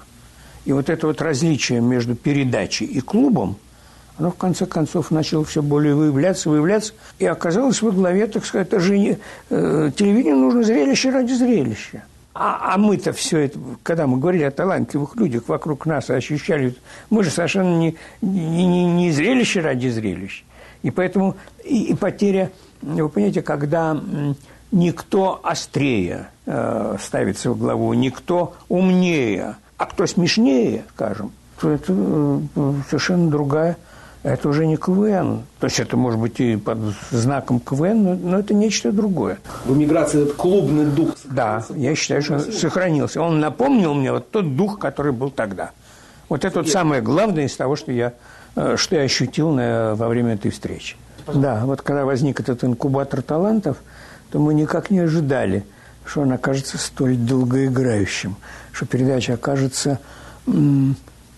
[0.65, 3.57] И вот это вот различие между передачей и клубом,
[4.17, 8.67] оно в конце концов начало все более выявляться, выявляться, и оказалось во главе, так сказать,
[8.67, 9.17] это же не,
[9.49, 12.03] э, телевидению нужно зрелище ради зрелища.
[12.33, 16.75] А, а мы-то все это, когда мы говорили о талантливых людях вокруг нас, ощущали,
[17.09, 20.43] мы же совершенно не, не, не зрелище ради зрелища.
[20.81, 22.51] И поэтому и, и потеря,
[22.81, 24.01] вы понимаете, когда
[24.71, 32.73] никто острее э, ставится в главу, никто умнее, а кто смешнее, скажем, то это э,
[32.89, 33.77] совершенно другая
[34.25, 35.43] это уже не КВН.
[35.59, 36.79] То есть это может быть и под
[37.11, 39.37] знаком КВН, но, но это нечто другое.
[39.65, 43.21] В эмиграции этот клубный дух Да, я считаю, что сохранился.
[43.21, 45.71] Он напомнил мне вот тот дух, который был тогда.
[46.27, 48.13] Вот это вот самое главное из того, что я,
[48.55, 50.95] э, что я ощутил на, во время этой встречи.
[51.31, 53.77] Да, вот когда возник этот инкубатор талантов,
[54.35, 55.63] то мы никак не ожидали,
[56.03, 58.35] что он окажется столь долгоиграющим,
[58.73, 60.01] что передача окажется,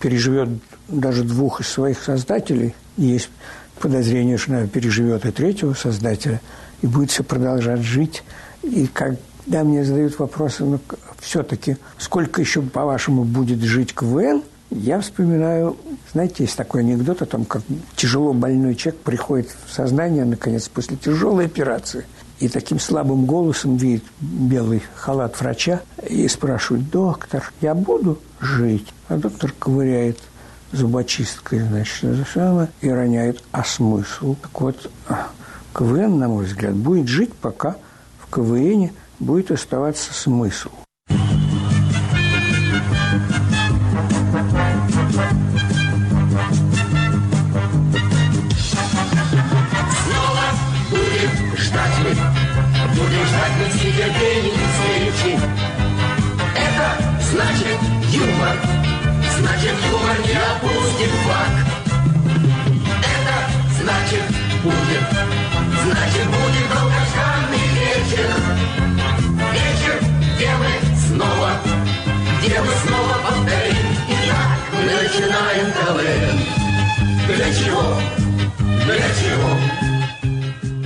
[0.00, 0.48] переживет
[0.88, 2.74] даже двух из своих создателей.
[2.96, 3.30] Есть
[3.78, 6.40] подозрение, что она переживет и третьего создателя,
[6.82, 8.24] и будет все продолжать жить.
[8.64, 10.80] И когда мне задают вопросы, ну,
[11.20, 15.76] все-таки, сколько еще, по-вашему, будет жить КВН, я вспоминаю,
[16.12, 17.62] знаете, есть такой анекдот о том, как
[17.94, 22.04] тяжело больной человек приходит в сознание, наконец, после тяжелой операции–
[22.40, 28.86] и таким слабым голосом видит белый халат врача и спрашивает, доктор, я буду жить?
[29.08, 30.18] А доктор ковыряет
[30.72, 34.36] зубочисткой, значит, это и роняет, а смысл?
[34.40, 34.90] Так вот,
[35.74, 37.76] КВН, на мой взгляд, будет жить, пока
[38.18, 40.70] в КВНе будет оставаться смысл.
[64.68, 65.04] Будет.
[65.84, 68.28] Значит, будет долгожданный вечер.
[69.52, 69.96] Вечер,
[70.36, 70.70] где мы
[71.06, 71.50] снова,
[72.40, 73.86] где мы снова повторим.
[74.08, 76.36] Итак, мы начинаем КВН.
[77.34, 77.84] Для чего?
[78.84, 79.50] Для чего?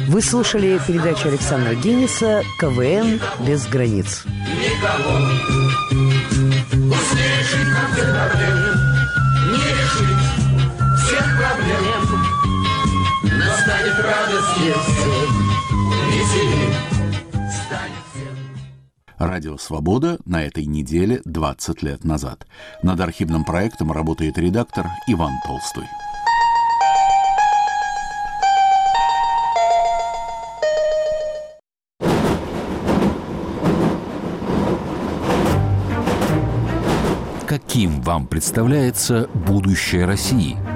[0.09, 4.25] Вы слушали передачу Александра Генниса «КВН без границ».
[4.27, 5.17] Никого
[6.93, 8.52] услышит нам всех
[19.19, 22.47] Радио «Свобода» на этой неделе 20 лет назад.
[22.83, 25.87] Над архивным проектом работает редактор Иван Толстой.
[37.53, 40.72] каким вам представляется будущее России?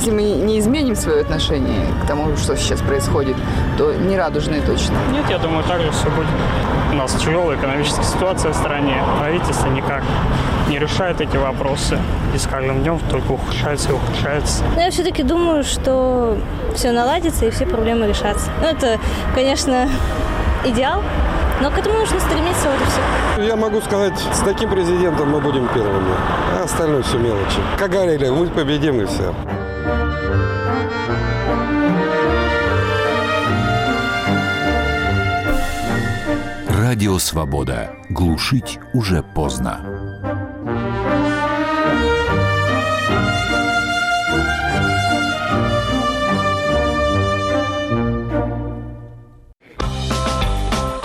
[0.00, 3.36] Если мы не изменим свое отношение к тому, что сейчас происходит,
[3.76, 4.94] то не радужные точно.
[5.12, 6.26] Нет, я думаю, так же все будет.
[6.90, 8.94] У нас тяжелая экономическая ситуация в стране.
[9.18, 10.02] Правительство никак
[10.70, 11.98] не решает эти вопросы.
[12.34, 14.64] И с каждым днем только ухудшается и ухудшается.
[14.74, 16.38] Но я все-таки думаю, что
[16.74, 18.48] все наладится и все проблемы решатся.
[18.62, 18.98] Ну, это,
[19.34, 19.86] конечно,
[20.64, 21.02] идеал,
[21.60, 22.90] но к этому нужно стремиться, вот и
[23.36, 23.46] все.
[23.48, 26.14] Я могу сказать, с таким президентом мы будем первыми,
[26.58, 27.60] а остальное все мелочи.
[27.78, 29.34] Как говорили, мы победим и все.
[36.68, 37.92] Радио «Свобода».
[38.10, 39.80] Глушить уже поздно.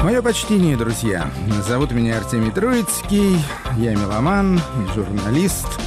[0.03, 1.29] Мое почтение, друзья.
[1.67, 3.37] Зовут меня Артемий Троицкий,
[3.77, 4.59] я меломан
[4.95, 5.84] журналист.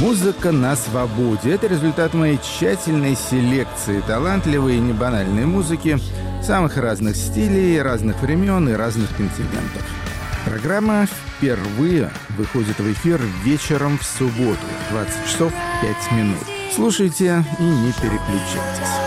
[0.00, 5.98] Музыка на свободе– это результат моей тщательной селекции талантливой и небанальной музыки
[6.42, 9.86] самых разных стилей, разных времен и разных континентов.
[10.46, 14.58] Программа впервые выходит в эфир вечером в субботу,
[14.90, 16.46] 20 часов 5 минут.
[16.74, 18.99] Слушайте и не переключайтесь.